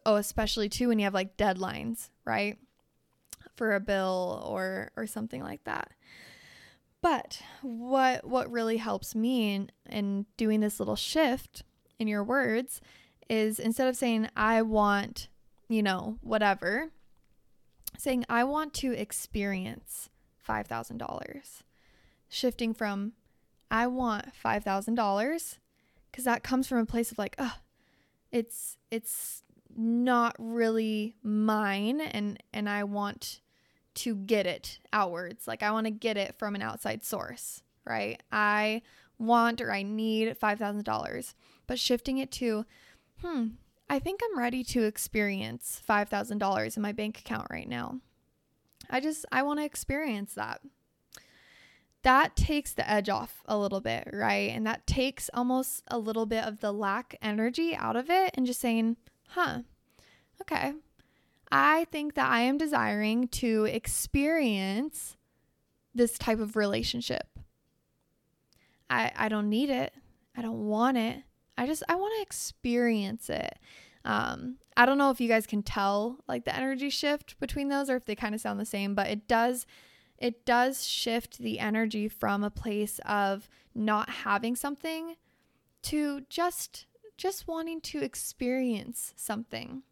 oh 0.04 0.16
especially 0.16 0.68
too 0.68 0.88
when 0.88 0.98
you 0.98 1.04
have 1.04 1.14
like 1.14 1.36
deadlines 1.36 2.10
right 2.24 2.58
for 3.60 3.74
a 3.74 3.80
bill 3.80 4.42
or 4.46 4.90
or 4.96 5.06
something 5.06 5.42
like 5.42 5.62
that 5.64 5.90
but 7.02 7.42
what 7.62 8.26
what 8.26 8.50
really 8.50 8.78
helps 8.78 9.14
me 9.14 9.54
in, 9.54 9.70
in 9.88 10.26
doing 10.36 10.60
this 10.60 10.78
little 10.78 10.96
shift 10.96 11.62
in 11.98 12.08
your 12.08 12.24
words 12.24 12.80
is 13.28 13.58
instead 13.58 13.88
of 13.88 13.96
saying 13.96 14.28
i 14.36 14.62
want 14.62 15.28
you 15.68 15.82
know 15.82 16.16
whatever 16.22 16.90
saying, 18.00 18.24
I 18.28 18.44
want 18.44 18.74
to 18.74 18.92
experience 18.92 20.08
$5,000. 20.46 21.62
Shifting 22.28 22.74
from, 22.74 23.12
I 23.70 23.86
want 23.86 24.26
$5,000 24.42 25.58
because 26.10 26.24
that 26.24 26.42
comes 26.42 26.66
from 26.66 26.78
a 26.78 26.86
place 26.86 27.12
of 27.12 27.18
like, 27.18 27.36
oh, 27.38 27.56
it's, 28.32 28.76
it's 28.90 29.42
not 29.76 30.34
really 30.38 31.16
mine 31.22 32.00
and, 32.00 32.42
and 32.52 32.68
I 32.68 32.84
want 32.84 33.40
to 34.00 34.14
get 34.14 34.46
it 34.46 34.78
outwards. 34.92 35.46
Like 35.46 35.62
I 35.62 35.70
want 35.70 35.86
to 35.86 35.90
get 35.90 36.16
it 36.16 36.34
from 36.38 36.54
an 36.54 36.62
outside 36.62 37.04
source, 37.04 37.62
right? 37.84 38.22
I 38.32 38.82
want 39.18 39.60
or 39.60 39.70
I 39.70 39.82
need 39.82 40.38
$5,000. 40.38 41.34
But 41.66 41.78
shifting 41.78 42.18
it 42.18 42.32
to, 42.32 42.64
hmm, 43.22 43.46
I 43.88 43.98
think 43.98 44.20
I'm 44.24 44.38
ready 44.38 44.64
to 44.64 44.84
experience 44.84 45.82
$5,000 45.88 46.76
in 46.76 46.82
my 46.82 46.92
bank 46.92 47.18
account 47.18 47.48
right 47.50 47.68
now. 47.68 48.00
I 48.88 49.00
just, 49.00 49.24
I 49.30 49.42
want 49.42 49.60
to 49.60 49.64
experience 49.64 50.34
that. 50.34 50.60
That 52.02 52.34
takes 52.34 52.72
the 52.72 52.90
edge 52.90 53.10
off 53.10 53.42
a 53.44 53.58
little 53.58 53.80
bit, 53.80 54.08
right? 54.12 54.50
And 54.50 54.66
that 54.66 54.86
takes 54.86 55.28
almost 55.34 55.82
a 55.88 55.98
little 55.98 56.24
bit 56.24 56.44
of 56.44 56.60
the 56.60 56.72
lack 56.72 57.16
energy 57.20 57.76
out 57.76 57.94
of 57.94 58.08
it 58.08 58.30
and 58.34 58.46
just 58.46 58.60
saying, 58.60 58.96
huh, 59.28 59.60
okay. 60.40 60.72
I 61.52 61.86
think 61.90 62.14
that 62.14 62.30
I 62.30 62.40
am 62.40 62.58
desiring 62.58 63.28
to 63.28 63.64
experience 63.64 65.16
this 65.94 66.16
type 66.18 66.38
of 66.38 66.56
relationship. 66.56 67.26
I, 68.88 69.12
I 69.16 69.28
don't 69.28 69.48
need 69.48 69.70
it. 69.70 69.92
I 70.36 70.42
don't 70.42 70.66
want 70.66 70.96
it. 70.96 71.22
I 71.58 71.66
just 71.66 71.82
I 71.88 71.94
want 71.94 72.14
to 72.16 72.22
experience 72.22 73.28
it. 73.28 73.58
Um, 74.04 74.56
I 74.76 74.86
don't 74.86 74.98
know 74.98 75.10
if 75.10 75.20
you 75.20 75.28
guys 75.28 75.46
can 75.46 75.62
tell 75.62 76.18
like 76.26 76.44
the 76.44 76.56
energy 76.56 76.88
shift 76.88 77.38
between 77.38 77.68
those 77.68 77.90
or 77.90 77.96
if 77.96 78.06
they 78.06 78.14
kind 78.14 78.34
of 78.34 78.40
sound 78.40 78.58
the 78.58 78.64
same, 78.64 78.94
but 78.94 79.08
it 79.08 79.28
does 79.28 79.66
it 80.16 80.44
does 80.44 80.86
shift 80.86 81.38
the 81.38 81.58
energy 81.58 82.08
from 82.08 82.44
a 82.44 82.50
place 82.50 83.00
of 83.06 83.48
not 83.74 84.08
having 84.08 84.54
something 84.54 85.16
to 85.82 86.22
just 86.28 86.86
just 87.16 87.46
wanting 87.46 87.80
to 87.80 88.02
experience 88.02 89.12
something 89.16 89.82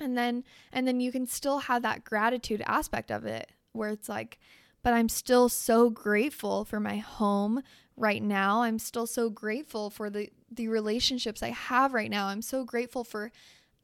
and 0.00 0.16
then 0.16 0.44
and 0.72 0.86
then 0.86 1.00
you 1.00 1.12
can 1.12 1.26
still 1.26 1.58
have 1.58 1.82
that 1.82 2.04
gratitude 2.04 2.62
aspect 2.66 3.10
of 3.10 3.24
it 3.24 3.50
where 3.72 3.90
it's 3.90 4.08
like 4.08 4.38
but 4.82 4.94
I'm 4.94 5.08
still 5.08 5.48
so 5.48 5.90
grateful 5.90 6.64
for 6.64 6.80
my 6.80 6.98
home 6.98 7.62
right 7.96 8.22
now. 8.22 8.62
I'm 8.62 8.78
still 8.78 9.06
so 9.06 9.28
grateful 9.28 9.90
for 9.90 10.08
the 10.08 10.30
the 10.50 10.68
relationships 10.68 11.42
I 11.42 11.50
have 11.50 11.92
right 11.92 12.10
now. 12.10 12.28
I'm 12.28 12.42
so 12.42 12.64
grateful 12.64 13.04
for 13.04 13.30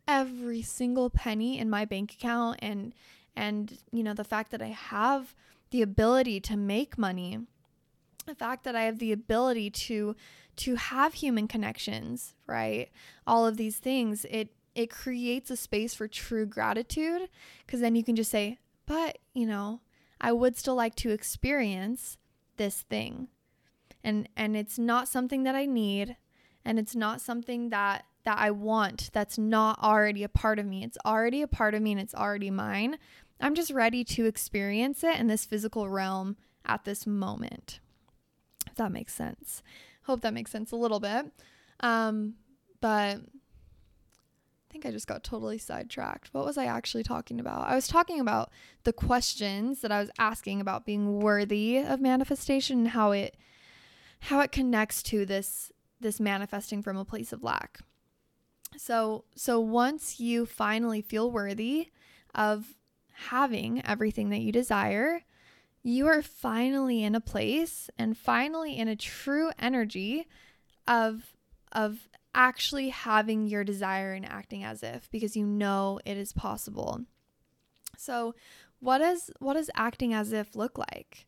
every 0.06 0.62
single 0.62 1.10
penny 1.10 1.58
in 1.58 1.68
my 1.68 1.84
bank 1.84 2.12
account 2.12 2.58
and 2.62 2.94
and 3.36 3.78
you 3.90 4.02
know 4.02 4.14
the 4.14 4.24
fact 4.24 4.50
that 4.52 4.62
I 4.62 4.68
have 4.68 5.34
the 5.70 5.82
ability 5.82 6.40
to 6.40 6.56
make 6.56 6.96
money. 6.96 7.40
The 8.26 8.34
fact 8.34 8.64
that 8.64 8.74
I 8.74 8.84
have 8.84 8.98
the 8.98 9.12
ability 9.12 9.70
to 9.70 10.16
to 10.56 10.76
have 10.76 11.14
human 11.14 11.48
connections, 11.48 12.34
right? 12.46 12.88
All 13.26 13.46
of 13.46 13.56
these 13.56 13.78
things, 13.78 14.24
it 14.30 14.50
it 14.74 14.90
creates 14.90 15.50
a 15.50 15.56
space 15.56 15.94
for 15.94 16.08
true 16.08 16.46
gratitude 16.46 17.28
because 17.64 17.80
then 17.80 17.94
you 17.94 18.02
can 18.02 18.16
just 18.16 18.30
say, 18.30 18.58
but, 18.86 19.18
you 19.32 19.46
know, 19.46 19.80
I 20.20 20.32
would 20.32 20.56
still 20.56 20.74
like 20.74 20.94
to 20.96 21.10
experience 21.10 22.18
this 22.56 22.82
thing. 22.82 23.28
And 24.02 24.28
and 24.36 24.56
it's 24.56 24.78
not 24.78 25.08
something 25.08 25.44
that 25.44 25.54
I 25.54 25.64
need 25.64 26.16
and 26.64 26.78
it's 26.78 26.94
not 26.94 27.20
something 27.20 27.70
that 27.70 28.04
that 28.24 28.38
I 28.38 28.50
want 28.50 29.10
that's 29.12 29.38
not 29.38 29.78
already 29.82 30.22
a 30.22 30.28
part 30.28 30.58
of 30.58 30.66
me. 30.66 30.84
It's 30.84 30.98
already 31.04 31.42
a 31.42 31.48
part 31.48 31.74
of 31.74 31.82
me 31.82 31.92
and 31.92 32.00
it's 32.00 32.14
already 32.14 32.50
mine. 32.50 32.98
I'm 33.40 33.54
just 33.54 33.70
ready 33.70 34.04
to 34.04 34.26
experience 34.26 35.04
it 35.04 35.18
in 35.18 35.26
this 35.26 35.44
physical 35.44 35.88
realm 35.88 36.36
at 36.64 36.84
this 36.84 37.06
moment. 37.06 37.80
If 38.66 38.74
that 38.76 38.92
makes 38.92 39.14
sense. 39.14 39.62
Hope 40.04 40.20
that 40.22 40.34
makes 40.34 40.50
sense 40.50 40.72
a 40.72 40.76
little 40.76 41.00
bit. 41.00 41.26
Um, 41.80 42.34
but 42.80 43.20
think 44.74 44.84
I 44.84 44.90
just 44.90 45.06
got 45.06 45.22
totally 45.22 45.56
sidetracked. 45.56 46.30
What 46.32 46.44
was 46.44 46.58
I 46.58 46.64
actually 46.64 47.04
talking 47.04 47.38
about? 47.38 47.68
I 47.68 47.76
was 47.76 47.86
talking 47.86 48.18
about 48.18 48.50
the 48.82 48.92
questions 48.92 49.82
that 49.82 49.92
I 49.92 50.00
was 50.00 50.10
asking 50.18 50.60
about 50.60 50.84
being 50.84 51.20
worthy 51.20 51.78
of 51.78 52.00
manifestation 52.00 52.80
and 52.80 52.88
how 52.88 53.12
it 53.12 53.36
how 54.18 54.40
it 54.40 54.50
connects 54.50 55.00
to 55.04 55.24
this 55.24 55.70
this 56.00 56.18
manifesting 56.18 56.82
from 56.82 56.96
a 56.96 57.04
place 57.04 57.32
of 57.32 57.44
lack. 57.44 57.82
So 58.76 59.26
so 59.36 59.60
once 59.60 60.18
you 60.18 60.44
finally 60.44 61.00
feel 61.00 61.30
worthy 61.30 61.90
of 62.34 62.74
having 63.28 63.80
everything 63.86 64.30
that 64.30 64.40
you 64.40 64.50
desire, 64.50 65.20
you 65.84 66.08
are 66.08 66.20
finally 66.20 67.04
in 67.04 67.14
a 67.14 67.20
place 67.20 67.90
and 67.96 68.18
finally 68.18 68.76
in 68.76 68.88
a 68.88 68.96
true 68.96 69.52
energy 69.56 70.26
of 70.88 71.36
of 71.70 72.08
actually 72.34 72.88
having 72.90 73.46
your 73.46 73.64
desire 73.64 74.12
and 74.12 74.26
acting 74.26 74.64
as 74.64 74.82
if 74.82 75.10
because 75.10 75.36
you 75.36 75.46
know 75.46 76.00
it 76.04 76.16
is 76.16 76.32
possible. 76.32 77.02
So, 77.96 78.34
what 78.80 78.98
does 78.98 79.30
what 79.38 79.54
does 79.54 79.70
acting 79.74 80.12
as 80.12 80.32
if 80.32 80.54
look 80.54 80.78
like? 80.78 81.26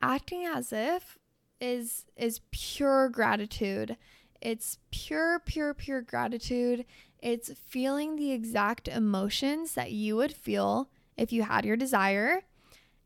Acting 0.00 0.44
as 0.44 0.72
if 0.72 1.18
is 1.60 2.06
is 2.16 2.40
pure 2.50 3.08
gratitude. 3.08 3.96
It's 4.40 4.78
pure 4.90 5.40
pure 5.40 5.74
pure 5.74 6.02
gratitude. 6.02 6.84
It's 7.20 7.52
feeling 7.66 8.16
the 8.16 8.32
exact 8.32 8.88
emotions 8.88 9.74
that 9.74 9.92
you 9.92 10.16
would 10.16 10.32
feel 10.32 10.88
if 11.16 11.32
you 11.32 11.42
had 11.42 11.64
your 11.64 11.76
desire 11.76 12.42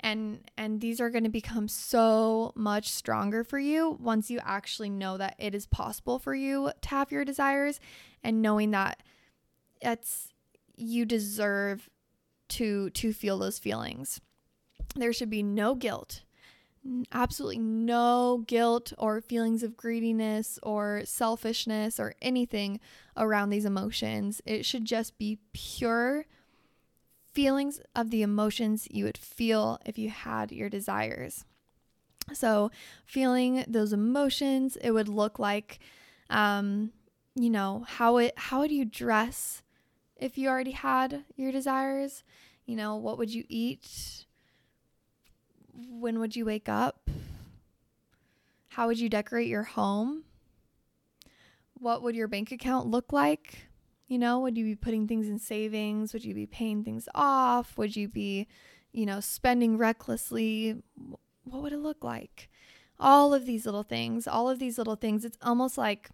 and 0.03 0.41
and 0.57 0.81
these 0.81 1.01
are 1.01 1.11
going 1.11 1.25
to 1.25 1.31
become 1.31 1.69
so 1.69 2.53
much 2.55 2.89
stronger 2.89 3.45
for 3.45 3.59
you 3.59 3.97
once 4.01 4.31
you 4.31 4.41
actually 4.43 4.91
know 4.91 5.17
that 5.17 5.37
it 5.39 5.55
is 5.55 5.67
possible 5.67 6.19
for 6.19 6.35
you 6.35 6.71
to 6.81 6.89
have 6.89 7.13
your 7.13 7.25
desires 7.25 7.81
and 8.23 8.43
knowing 8.43 8.71
that 8.73 9.03
it's 9.81 10.33
you 10.77 11.05
deserve 11.05 11.89
to 12.49 12.91
to 12.91 13.13
feel 13.13 13.39
those 13.39 13.59
feelings. 13.59 14.21
There 14.95 15.13
should 15.13 15.31
be 15.31 15.43
no 15.43 15.75
guilt 15.75 16.23
absolutely 17.13 17.59
no 17.59 18.45
guilt 18.47 18.93
or 18.99 19.21
feelings 19.21 19.63
of 19.63 19.77
greediness 19.77 20.59
or 20.63 21.03
selfishness 21.05 22.01
or 22.01 22.15
anything 22.21 22.81
around 23.17 23.51
these 23.51 23.65
emotions. 23.65 24.41
It 24.45 24.65
should 24.65 24.85
just 24.85 25.17
be 25.19 25.39
pure 25.53 26.27
feelings 27.33 27.81
of 27.97 28.11
the 28.11 28.23
emotions 28.23 28.87
you 28.91 29.05
would 29.05 29.19
feel 29.19 29.79
if 29.85 29.99
you 29.99 30.11
had 30.11 30.53
your 30.53 30.69
desires. 30.69 31.45
So, 32.33 32.71
feeling 33.05 33.65
those 33.67 33.93
emotions, 33.93 34.77
it 34.77 34.93
would 34.93 35.09
look 35.09 35.39
like, 35.39 35.81
um, 36.31 36.93
you 37.35 37.51
know, 37.51 37.85
how 37.89 38.19
it 38.19 38.35
how 38.37 38.61
would 38.61 38.71
you 38.71 38.85
dress 38.85 39.63
if 40.17 40.39
you 40.39 40.49
already 40.49 40.71
had 40.71 41.25
your 41.37 41.51
desires? 41.51 42.23
You 42.65 42.77
know, 42.77 42.97
what 42.97 43.19
would 43.19 43.35
you 43.35 43.45
eat? 43.49 44.27
When 45.75 46.21
would 46.21 46.37
you 46.37 46.45
wake 46.45 46.69
up? 46.69 47.11
How 48.69 48.87
would 48.87 49.01
you 49.01 49.09
decorate 49.09 49.49
your 49.49 49.65
home? 49.65 50.25
What 51.75 52.03
would 52.03 52.15
your 52.15 52.29
bank 52.29 52.53
account 52.53 52.87
look 52.87 53.13
like? 53.13 53.67
You 54.13 54.19
know, 54.19 54.41
would 54.41 54.59
you 54.59 54.65
be 54.67 54.75
putting 54.75 55.09
things 55.09 55.27
in 55.27 55.39
savings? 55.39 56.13
Would 56.13 56.23
you 56.23 56.35
be 56.35 56.45
paying 56.45 56.85
things 56.85 57.09
off? 57.15 57.79
Would 57.79 57.97
you 57.97 58.09
be, 58.09 58.47
you 58.93 59.07
know, 59.07 59.21
spending 59.21 59.79
recklessly? 59.79 60.83
What 61.45 61.63
would 61.63 61.73
it 61.73 61.79
look 61.79 62.05
like? 62.05 62.51
All 63.01 63.33
of 63.33 63.47
these 63.47 63.65
little 63.65 63.85
things, 63.85 64.29
all 64.29 64.51
of 64.51 64.59
these 64.59 64.77
little 64.77 64.97
things. 64.97 65.25
It's 65.25 65.39
almost 65.41 65.79
like 65.79 66.11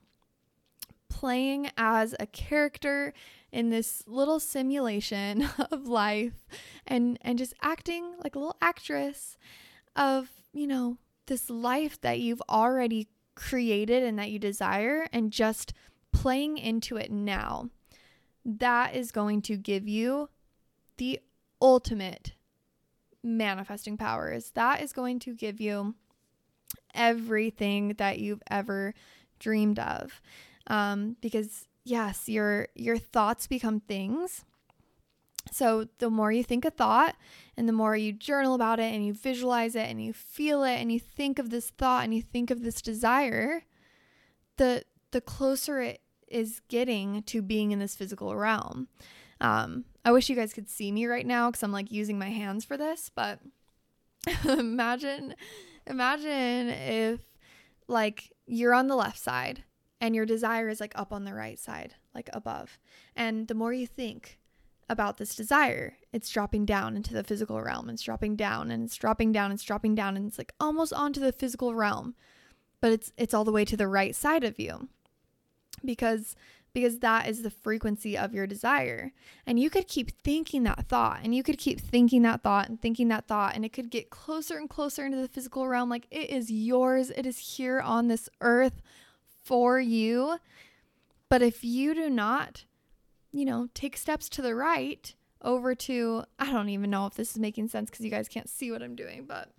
playing 1.09 1.73
as 1.77 2.15
a 2.21 2.27
character 2.27 3.15
in 3.51 3.71
this 3.71 4.05
little 4.07 4.39
simulation 4.39 5.49
of 5.73 5.89
life 5.89 6.47
and 6.87 7.19
and 7.23 7.37
just 7.37 7.55
acting 7.63 8.15
like 8.23 8.37
a 8.37 8.39
little 8.39 8.59
actress 8.63 9.37
of, 9.97 10.29
you 10.53 10.69
know, 10.69 10.99
this 11.27 11.51
life 11.51 12.01
that 12.03 12.21
you've 12.21 12.43
already 12.49 13.09
created 13.35 14.05
and 14.05 14.21
that 14.21 14.31
you 14.31 14.39
desire 14.39 15.09
and 15.13 15.33
just 15.33 15.73
playing 16.13 16.59
into 16.59 16.97
it 16.97 17.11
now 17.11 17.69
that 18.45 18.95
is 18.95 19.11
going 19.11 19.43
to 19.43 19.57
give 19.57 19.87
you 19.87 20.29
the 20.97 21.21
ultimate 21.61 22.33
manifesting 23.23 23.97
powers. 23.97 24.51
That 24.55 24.83
is 24.83 24.93
going 24.93 25.19
to 25.21 25.35
give 25.35 25.61
you 25.61 25.95
everything 26.95 27.95
that 27.99 28.19
you've 28.19 28.43
ever 28.51 28.95
dreamed 29.39 29.79
of. 29.79 30.21
Um, 30.67 31.17
because 31.21 31.67
yes, 31.85 32.29
your 32.29 32.69
your 32.75 32.99
thoughts 32.99 33.47
become 33.47 33.81
things. 33.81 34.45
So 35.51 35.89
the 35.99 36.11
more 36.11 36.31
you 36.31 36.45
think 36.45 36.67
a 36.67 36.71
thought 36.71 37.17
and 37.57 37.67
the 37.67 37.73
more 37.73 37.97
you 37.97 38.13
journal 38.13 38.55
about 38.55 38.81
it 38.81 38.93
and 38.93 39.07
you 39.07 39.15
visualize 39.15 39.75
it 39.75 39.89
and 39.89 40.03
you 40.03 40.13
feel 40.13 40.63
it 40.63 40.77
and 40.77 40.93
you 40.93 41.01
think 41.01 41.39
of 41.39 41.49
this 41.49 41.71
thought 41.71 42.05
and 42.05 42.15
you 42.15 42.21
think 42.21 42.51
of 42.51 42.63
this 42.63 42.83
desire, 42.83 43.65
the 44.59 44.85
the 45.11 45.21
closer 45.23 45.81
it 45.81 46.03
is 46.31 46.61
getting 46.69 47.23
to 47.25 47.43
being 47.43 47.73
in 47.73 47.79
this 47.79 47.97
physical 47.97 48.37
realm. 48.37 48.89
Um, 49.41 49.85
I 50.05 50.13
wish 50.13 50.29
you 50.29 50.37
guys 50.37 50.53
could 50.53 50.69
see 50.69 50.91
me 50.91 51.07
right 51.07 51.27
now 51.27 51.51
because 51.51 51.63
I'm 51.63 51.73
like 51.73 51.93
using 51.93 52.19
my 52.19 52.31
hands 52.31 52.65
for 52.65 52.77
this, 52.77 53.11
but 53.15 53.41
imagine, 54.49 55.35
imagine 55.87 56.69
if 56.69 57.21
like 57.87 58.33
you're 58.47 58.75
on 58.75 58.89
the 58.89 58.97
left 58.97 59.19
side 59.19 59.65
and 60.01 60.15
your 60.15 60.27
desire 60.27 60.69
is 60.69 60.81
like 60.81 60.93
up 60.97 61.13
on 61.13 61.25
the 61.25 61.35
right 61.35 61.59
side, 61.59 61.95
like 62.15 62.31
above. 62.33 62.79
And 63.17 63.49
the 63.49 63.55
more 63.55 63.73
you 63.73 63.87
think 63.87 64.39
about 64.89 65.19
this 65.19 65.35
desire, 65.35 65.97
it's 66.13 66.31
dropping 66.31 66.65
down 66.65 66.97
into 66.97 67.13
the 67.13 67.25
physical 67.25 67.61
realm. 67.61 67.91
It's 67.91 68.03
dropping 68.03 68.37
down 68.37 68.71
and 68.71 68.85
it's 68.85 68.97
dropping 68.97 69.33
down, 69.33 69.53
it's 69.53 69.63
dropping 69.65 69.95
down, 69.95 70.17
and 70.17 70.27
it's 70.27 70.39
like 70.39 70.53
almost 70.59 70.93
onto 70.93 71.21
the 71.21 71.33
physical 71.33 71.75
realm. 71.75 72.15
But 72.81 72.93
it's 72.93 73.13
it's 73.17 73.35
all 73.35 73.45
the 73.45 73.53
way 73.53 73.65
to 73.65 73.77
the 73.77 73.89
right 73.89 74.15
side 74.15 74.45
of 74.45 74.59
you 74.59 74.89
because 75.85 76.37
because 76.73 76.99
that 76.99 77.29
is 77.29 77.43
the 77.43 77.51
frequency 77.51 78.17
of 78.17 78.35
your 78.35 78.47
desire. 78.47 79.13
And 79.47 79.59
you 79.59 79.71
could 79.71 79.89
keep 79.89 80.11
thinking 80.23 80.65
that 80.65 80.87
thought 80.87 81.21
and 81.25 81.35
you 81.35 81.43
could 81.43 81.59
keep 81.59 81.81
thinking 81.81 82.23
that 82.23 82.43
thought 82.43 82.69
and 82.69 82.81
thinking 82.81 83.09
that 83.09 83.27
thought 83.27 83.55
and 83.55 83.65
it 83.65 83.73
could 83.73 83.91
get 83.91 84.11
closer 84.11 84.59
and 84.59 84.69
closer 84.69 85.07
into 85.07 85.19
the 85.19 85.29
physical 85.29 85.67
realm 85.67 85.89
like 85.89 86.07
it 86.11 86.31
is 86.31 86.51
yours. 86.51 87.11
It 87.11 87.27
is 87.27 87.57
here 87.57 87.81
on 87.81 88.09
this 88.09 88.29
earth 88.41 88.83
for 89.43 89.81
you. 89.81 90.39
But 91.29 91.43
if 91.43 91.65
you 91.65 91.95
do 91.95 92.11
not, 92.11 92.65
you 93.33 93.45
know, 93.45 93.69
take 93.75 93.97
steps 93.97 94.29
to 94.31 94.43
the 94.43 94.55
right 94.55 95.15
over 95.43 95.75
to 95.75 96.25
I 96.39 96.53
don't 96.53 96.69
even 96.69 96.91
know 96.91 97.07
if 97.07 97.15
this 97.15 97.33
is 97.33 97.39
making 97.39 97.69
sense 97.69 97.91
cuz 97.91 98.01
you 98.01 98.11
guys 98.11 98.29
can't 98.29 98.49
see 98.49 98.71
what 98.71 98.83
I'm 98.83 98.95
doing, 98.95 99.25
but 99.25 99.53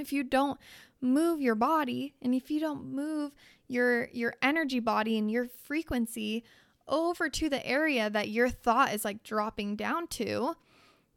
if 0.00 0.12
you 0.12 0.24
don't 0.24 0.58
move 1.00 1.40
your 1.40 1.54
body 1.54 2.14
and 2.20 2.34
if 2.34 2.50
you 2.50 2.60
don't 2.60 2.84
move 2.84 3.32
your 3.68 4.08
your 4.12 4.34
energy 4.42 4.80
body 4.80 5.16
and 5.16 5.30
your 5.30 5.46
frequency 5.46 6.44
over 6.88 7.28
to 7.28 7.48
the 7.48 7.64
area 7.66 8.10
that 8.10 8.28
your 8.28 8.50
thought 8.50 8.92
is 8.92 9.04
like 9.04 9.22
dropping 9.22 9.76
down 9.76 10.06
to 10.06 10.54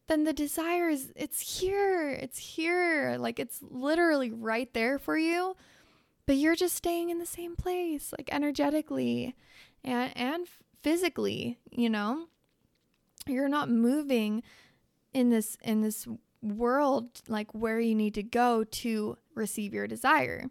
then 0.08 0.24
the 0.24 0.34
desire 0.34 0.90
is 0.90 1.12
it's 1.16 1.60
here 1.60 2.12
it's 2.12 2.38
here 2.38 3.18
like 3.18 3.40
it's 3.40 3.60
literally 3.62 4.32
right 4.32 4.74
there 4.74 5.00
for 5.00 5.18
you 5.18 5.56
but 6.26 6.38
you're 6.38 6.56
just 6.56 6.76
staying 6.76 7.10
in 7.10 7.20
the 7.20 7.26
same 7.26 7.56
place 7.56 8.14
like 8.18 8.30
energetically 8.32 9.36
and 9.84 10.16
and 10.16 10.48
physically 10.82 11.58
you 11.76 11.90
know? 11.90 12.28
You're 13.26 13.50
not 13.50 13.70
moving 13.70 14.44
in 15.14 15.30
this 15.30 15.58
in 15.64 15.82
this 15.82 16.08
world 16.44 17.22
like 17.28 17.52
where 17.54 17.80
you 17.80 17.96
need 17.96 18.14
to 18.16 18.24
go 18.24 18.64
to 18.64 19.18
receive 19.36 19.74
your 19.74 19.88
desire. 19.88 20.50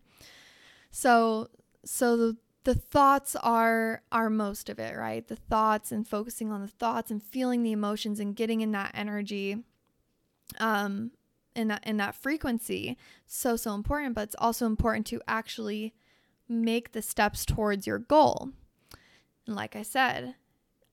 So 0.91 1.49
so 1.85 2.17
the, 2.17 2.37
the 2.65 2.75
thoughts 2.75 3.37
are 3.37 4.03
are 4.11 4.31
most 4.31 4.69
of 4.69 4.79
it, 4.79 4.97
right? 4.97 5.27
The 5.27 5.37
thoughts 5.37 5.93
and 5.93 6.07
focusing 6.07 6.51
on 6.51 6.61
the 6.61 6.69
thoughts 6.69 7.11
and 7.11 7.23
feeling 7.23 7.63
the 7.63 7.73
emotions 7.73 8.21
and 8.21 8.37
getting 8.37 8.61
in 8.61 8.73
that 8.73 8.93
energy 8.95 9.59
um 10.59 11.13
in 11.55 11.69
that 11.69 11.87
in 11.87 11.97
that 11.99 12.15
frequency 12.15 12.97
so 13.27 13.57
so 13.57 13.75
important, 13.75 14.15
but 14.15 14.23
it's 14.23 14.37
also 14.39 14.67
important 14.67 15.07
to 15.09 15.21
actually 15.29 15.95
make 16.49 16.93
the 16.93 17.03
steps 17.03 17.45
towards 17.45 17.87
your 17.87 17.99
goal. 17.99 18.51
And 19.47 19.57
like 19.57 19.75
I 19.75 19.83
said, 19.83 20.37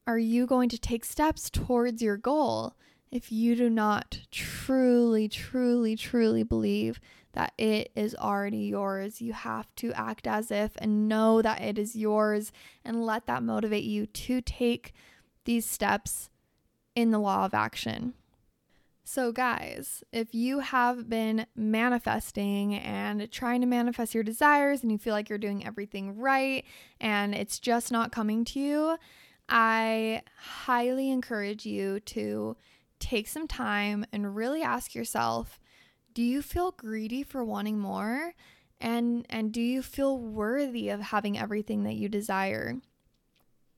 are 0.07 0.19
you 0.19 0.47
going 0.47 0.69
to 0.69 0.77
take 0.77 1.05
steps 1.05 1.49
towards 1.49 2.01
your 2.01 2.17
goal 2.17 2.75
if 3.11 3.31
you 3.31 3.55
do 3.55 3.69
not 3.69 4.19
truly, 4.31 5.27
truly, 5.27 5.95
truly 5.95 6.43
believe 6.43 6.99
that 7.33 7.53
it 7.57 7.91
is 7.95 8.15
already 8.15 8.59
yours? 8.59 9.21
You 9.21 9.33
have 9.33 9.73
to 9.77 9.91
act 9.93 10.27
as 10.27 10.51
if 10.51 10.71
and 10.77 11.07
know 11.07 11.41
that 11.41 11.61
it 11.61 11.77
is 11.77 11.95
yours 11.95 12.51
and 12.85 13.05
let 13.05 13.25
that 13.27 13.43
motivate 13.43 13.83
you 13.83 14.05
to 14.05 14.41
take 14.41 14.93
these 15.45 15.65
steps 15.65 16.29
in 16.95 17.11
the 17.11 17.19
law 17.19 17.45
of 17.45 17.53
action. 17.53 18.13
So, 19.03 19.31
guys, 19.31 20.03
if 20.11 20.35
you 20.35 20.59
have 20.59 21.09
been 21.09 21.47
manifesting 21.55 22.75
and 22.75 23.31
trying 23.31 23.61
to 23.61 23.65
manifest 23.65 24.13
your 24.13 24.23
desires 24.23 24.83
and 24.83 24.91
you 24.91 24.99
feel 24.99 25.15
like 25.15 25.29
you're 25.29 25.39
doing 25.39 25.65
everything 25.65 26.19
right 26.19 26.63
and 27.01 27.33
it's 27.33 27.57
just 27.57 27.91
not 27.91 28.11
coming 28.11 28.45
to 28.45 28.59
you, 28.59 28.97
I 29.49 30.21
highly 30.37 31.09
encourage 31.09 31.65
you 31.65 31.99
to 32.01 32.55
take 32.99 33.27
some 33.27 33.47
time 33.47 34.05
and 34.11 34.35
really 34.35 34.61
ask 34.61 34.93
yourself 34.93 35.59
do 36.13 36.23
you 36.23 36.41
feel 36.41 36.71
greedy 36.71 37.23
for 37.23 37.45
wanting 37.45 37.79
more? 37.79 38.33
And, 38.81 39.25
and 39.29 39.51
do 39.51 39.61
you 39.61 39.81
feel 39.81 40.17
worthy 40.17 40.89
of 40.89 40.99
having 40.99 41.37
everything 41.37 41.83
that 41.83 41.93
you 41.93 42.09
desire? 42.09 42.75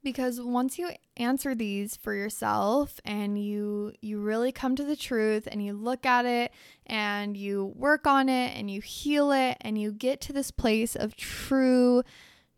because 0.03 0.41
once 0.41 0.79
you 0.79 0.89
answer 1.17 1.53
these 1.53 1.95
for 1.95 2.13
yourself 2.13 2.99
and 3.05 3.43
you 3.43 3.93
you 4.01 4.19
really 4.19 4.51
come 4.51 4.75
to 4.75 4.83
the 4.83 4.95
truth 4.95 5.47
and 5.51 5.63
you 5.63 5.73
look 5.73 6.05
at 6.05 6.25
it 6.25 6.51
and 6.85 7.37
you 7.37 7.73
work 7.75 8.07
on 8.07 8.29
it 8.29 8.57
and 8.57 8.71
you 8.71 8.81
heal 8.81 9.31
it 9.31 9.57
and 9.61 9.79
you 9.79 9.91
get 9.91 10.19
to 10.21 10.33
this 10.33 10.51
place 10.51 10.95
of 10.95 11.15
true 11.15 12.03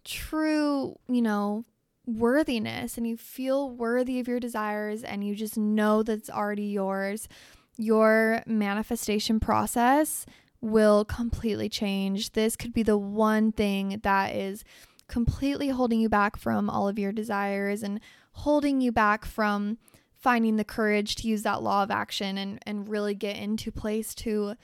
true 0.04 0.98
you 1.08 1.22
know 1.22 1.66
worthiness 2.06 2.98
and 2.98 3.08
you 3.08 3.16
feel 3.16 3.70
worthy 3.70 4.20
of 4.20 4.28
your 4.28 4.40
desires 4.40 5.04
and 5.04 5.26
you 5.26 5.36
just 5.36 5.58
know 5.58 6.04
that 6.04 6.14
it's 6.14 6.30
already 6.30 6.66
yours 6.66 7.30
your 7.78 8.44
manifestation 8.46 9.40
process 9.40 10.26
will 10.60 11.06
completely 11.06 11.70
change 11.70 12.34
this 12.34 12.56
could 12.56 12.74
be 12.74 12.84
the 12.84 12.98
one 12.98 13.52
thing 13.52 14.00
that 14.04 14.36
is 14.36 14.64
completely 15.08 15.70
holding 15.70 16.00
you 16.00 16.10
back 16.10 16.36
from 16.38 16.70
all 16.70 16.88
of 16.88 17.00
your 17.00 17.12
desires 17.12 17.84
and 17.84 18.00
holding 18.34 18.82
you 18.82 18.92
back 18.92 19.26
from 19.26 19.78
finding 20.24 20.56
the 20.56 20.64
courage 20.64 21.16
to 21.16 21.28
use 21.28 21.44
that 21.44 21.62
law 21.62 21.84
of 21.84 21.92
action 21.92 22.38
and, 22.38 22.60
and 22.66 22.88
really 22.88 23.14
get 23.14 23.36
into 23.36 23.72
place 23.72 24.16
to 24.16 24.56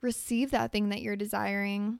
receive 0.00 0.50
that 0.50 0.70
thing 0.70 0.90
that 0.90 1.02
you're 1.02 1.16
desiring. 1.16 1.98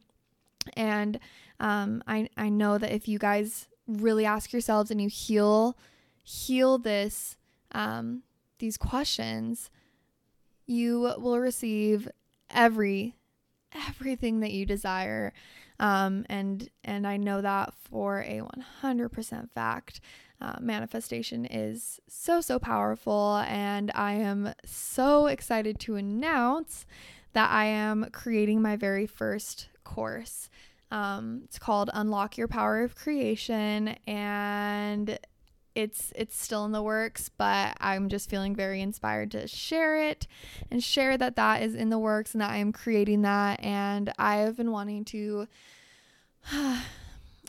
And 0.77 1.19
um, 1.59 2.03
I, 2.07 2.29
I 2.37 2.49
know 2.49 2.79
that 2.79 2.95
if 2.95 3.09
you 3.09 3.19
guys 3.19 3.67
really 3.88 4.24
ask 4.24 4.53
yourselves 4.53 4.90
and 4.90 5.01
you 5.01 5.09
heal 5.09 5.77
heal 6.22 6.77
this 6.79 7.37
um, 7.72 8.22
these 8.59 8.77
questions, 8.77 9.70
you 10.66 11.14
will 11.18 11.38
receive 11.38 12.09
every 12.51 13.16
everything 13.88 14.40
that 14.40 14.53
you 14.53 14.66
desire. 14.66 15.33
Um, 15.81 16.27
and 16.29 16.68
and 16.85 17.07
I 17.07 17.16
know 17.16 17.40
that 17.40 17.72
for 17.74 18.20
a 18.20 18.42
100% 18.83 19.51
fact. 19.51 20.01
Uh, 20.40 20.55
manifestation 20.61 21.44
is 21.46 21.98
so 22.09 22.40
so 22.40 22.61
powerful, 22.61 23.42
and 23.48 23.90
I 23.94 24.12
am 24.12 24.55
so 24.64 25.27
excited 25.27 25.81
to 25.81 25.96
announce 25.96 26.87
that 27.33 27.51
I 27.51 27.64
am 27.64 28.07
creating 28.12 28.62
my 28.62 28.77
very 28.77 29.07
first 29.07 29.68
course. 29.83 30.48
Um, 30.90 31.42
it's 31.44 31.59
called 31.59 31.90
Unlock 31.92 32.38
Your 32.38 32.48
Power 32.48 32.83
of 32.83 32.94
Creation, 32.94 33.96
and 34.07 35.18
it's 35.79 36.12
it's 36.16 36.37
still 36.37 36.64
in 36.64 36.72
the 36.72 36.83
works 36.83 37.29
but 37.29 37.77
i'm 37.81 38.09
just 38.09 38.29
feeling 38.29 38.53
very 38.53 38.81
inspired 38.81 39.31
to 39.31 39.46
share 39.46 39.96
it 39.96 40.27
and 40.72 40.83
share 40.83 41.16
that 41.16 41.37
that 41.37 41.62
is 41.62 41.77
in 41.77 41.88
the 41.88 41.98
works 41.98 42.35
and 42.35 42.40
that 42.40 42.51
i 42.51 42.57
am 42.57 42.72
creating 42.72 43.22
that. 43.22 43.62
And 43.62 44.12
i 44.18 44.38
have 44.38 44.57
been 44.57 44.72
wanting 44.72 45.05
to 45.07 45.46
i 46.53 46.83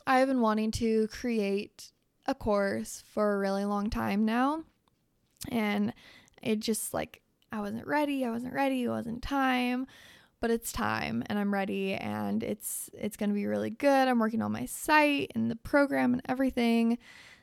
have 0.05 0.27
been 0.27 0.41
wanting 0.41 0.69
to 0.71 1.07
create 1.07 1.91
a 2.27 2.35
course 2.35 3.03
for 3.11 3.33
a 3.33 3.39
really 3.39 3.65
long 3.65 3.89
time 3.89 4.23
now. 4.25 4.63
And 5.51 5.91
it 6.43 6.59
just 6.59 6.93
like 6.93 7.21
i 7.51 7.59
wasn't 7.59 7.87
ready 7.87 8.23
i 8.25 8.29
wasn't 8.29 8.53
ready 8.53 8.83
it 8.83 8.89
wasn't 8.89 9.23
time 9.23 9.87
but 10.41 10.51
it's 10.51 10.71
time 10.71 11.23
and 11.27 11.37
I'm 11.37 11.53
ready 11.53 11.93
and 11.93 12.43
it's 12.43 12.89
it's 12.93 13.17
going 13.17 13.29
to 13.29 13.35
be 13.35 13.45
really 13.45 13.69
good. 13.69 14.07
I'm 14.07 14.19
working 14.19 14.41
on 14.41 14.51
my 14.51 14.65
site 14.65 15.31
and 15.35 15.49
the 15.49 15.55
program 15.55 16.13
and 16.13 16.21
everything. 16.27 16.97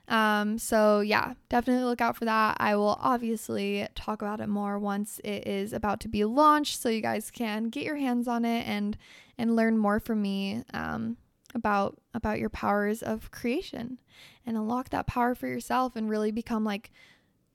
Um, 0.09 0.59
so 0.59 1.00
yeah, 1.00 1.35
definitely 1.48 1.85
look 1.85 2.00
out 2.00 2.16
for 2.16 2.24
that. 2.26 2.56
I 2.61 2.76
will 2.76 2.98
obviously 3.00 3.88
talk 3.94 4.22
about 4.22 4.40
it 4.40 4.48
more 4.48 4.78
once 4.78 5.20
it 5.24 5.46
is 5.46 5.72
about 5.72 6.00
to 6.00 6.09
be 6.09 6.24
launched, 6.24 6.80
so 6.80 6.88
you 6.88 7.00
guys 7.00 7.30
can 7.30 7.70
get 7.70 7.85
your 7.85 7.96
hands 7.96 8.28
on 8.28 8.44
it 8.44 8.66
and 8.66 8.96
and 9.37 9.56
learn 9.56 9.76
more 9.76 10.00
from 10.00 10.22
me 10.22 10.62
um, 10.72 11.16
about 11.54 12.00
about 12.14 12.38
your 12.38 12.50
powers 12.50 13.02
of 13.02 13.30
creation 13.30 13.98
and 14.46 14.56
unlock 14.56 14.90
that 14.90 15.06
power 15.06 15.35
for 15.35 15.48
yourself 15.48 15.96
and 15.96 16.09
really 16.09 16.30
become 16.30 16.64
like 16.64 16.92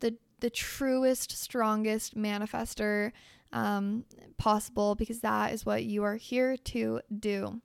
the 0.01 0.17
the 0.41 0.49
truest, 0.49 1.31
strongest 1.31 2.17
manifester 2.17 3.11
um, 3.53 4.05
possible 4.37 4.95
because 4.95 5.19
that 5.21 5.53
is 5.53 5.65
what 5.65 5.83
you 5.83 6.03
are 6.03 6.15
here 6.15 6.57
to 6.57 7.01
do. 7.17 7.61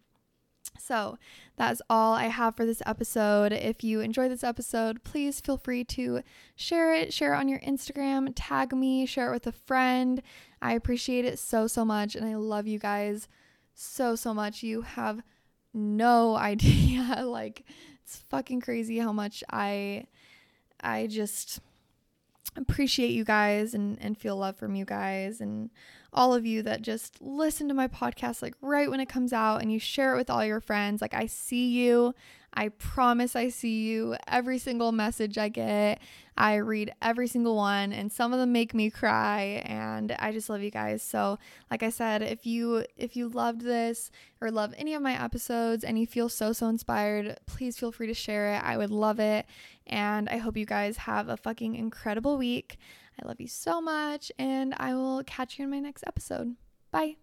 So, 0.79 1.19
that 1.57 1.73
is 1.73 1.83
all 1.89 2.13
I 2.15 2.27
have 2.27 2.57
for 2.57 2.67
this 2.67 2.83
episode. 2.85 3.53
If 3.53 3.83
you 3.83 4.01
enjoyed 4.01 4.31
this 4.31 4.45
episode, 4.45 5.05
please 5.05 5.41
feel 5.41 5.57
free 5.57 5.85
to 5.85 6.23
share 6.55 6.95
it, 6.95 7.13
share 7.13 7.35
it 7.35 7.39
on 7.39 7.49
your 7.49 7.61
Instagram, 7.61 8.33
tag 8.35 8.75
me, 8.75 9.07
share 9.07 9.31
it 9.31 9.35
with 9.35 9.47
a 9.47 9.53
friend. 9.53 10.23
I 10.61 10.75
appreciate 10.75 11.25
it 11.25 11.39
so, 11.39 11.67
so 11.67 11.85
much. 11.85 12.15
And 12.15 12.27
I 12.27 12.35
love 12.35 12.67
you 12.67 12.79
guys 12.79 13.29
so, 13.75 14.17
so 14.17 14.35
much. 14.35 14.63
You 14.63 14.83
have 14.83 15.23
no 15.73 16.37
idea. 16.37 17.23
like, 17.25 17.65
it's 18.03 18.17
fucking 18.29 18.61
crazy 18.61 18.99
how 18.99 19.13
much 19.13 19.43
I, 19.51 20.07
I 20.81 21.07
just 21.07 21.61
appreciate 22.57 23.11
you 23.11 23.25
guys 23.25 23.75
and, 23.75 23.99
and 24.01 24.17
feel 24.17 24.37
love 24.37 24.57
from 24.57 24.75
you 24.75 24.85
guys. 24.85 25.41
And 25.41 25.71
all 26.17 26.35
of 26.35 26.47
you 26.47 26.63
that 26.63 26.83
just 26.83 27.21
listen 27.21 27.69
to 27.69 27.75
my 27.75 27.87
podcast 27.87 28.41
like 28.41 28.55
right 28.63 28.91
when 28.91 29.01
it 29.01 29.09
comes 29.09 29.33
out 29.33 29.59
and 29.61 29.71
you 29.71 29.79
share 29.79 30.15
it 30.15 30.17
with 30.17 30.31
all 30.31 30.45
your 30.45 30.61
friends. 30.61 31.03
Like 31.03 31.15
I 31.15 31.27
see 31.27 31.69
you. 31.69 32.15
I 32.59 32.71
promise 32.71 33.37
I 33.37 33.51
see 33.51 33.87
you. 33.87 34.17
Every 34.27 34.57
single 34.57 34.91
message 34.91 35.37
I 35.37 35.51
get, 35.51 36.01
I 36.39 36.55
read 36.57 36.91
every 37.03 37.29
single 37.29 37.55
one 37.55 37.93
and 37.93 38.11
some 38.11 38.33
of 38.33 38.39
them 38.39 38.51
make 38.51 38.73
me 38.73 38.89
cry 38.89 39.63
and 39.67 40.13
I 40.19 40.33
just 40.33 40.49
love 40.49 40.63
you 40.63 40.71
guys. 40.71 41.03
So, 41.03 41.39
like 41.71 41.83
I 41.83 41.91
said, 41.91 42.23
if 42.23 42.47
you 42.47 42.87
if 42.97 43.15
you 43.15 43.29
loved 43.29 43.61
this 43.61 44.11
or 44.41 44.51
love 44.51 44.73
any 44.79 44.95
of 44.95 45.03
my 45.03 45.23
episodes 45.23 45.85
and 45.85 45.99
you 45.99 46.07
feel 46.07 46.31
so 46.31 46.55
so 46.55 46.69
inspired, 46.69 47.39
please 47.45 47.79
feel 47.79 47.93
free 47.93 48.07
to 48.07 48.15
share 48.15 48.55
it. 48.55 48.65
I 48.65 48.79
would 48.79 48.91
love 48.91 49.21
it. 49.21 49.45
And 49.87 50.27
I 50.31 50.39
hope 50.39 50.57
you 50.57 50.67
guys 50.67 50.97
have 50.99 51.29
a 51.29 51.37
fucking 51.37 51.77
incredible 51.77 52.39
week. 52.39 52.79
I 53.23 53.27
love 53.27 53.41
you 53.41 53.49
so 53.49 53.81
much, 53.81 54.31
and 54.39 54.75
I 54.77 54.95
will 54.95 55.23
catch 55.25 55.59
you 55.59 55.65
in 55.65 55.71
my 55.71 55.81
next 55.81 56.05
episode. 56.07 56.57
Bye. 56.91 57.17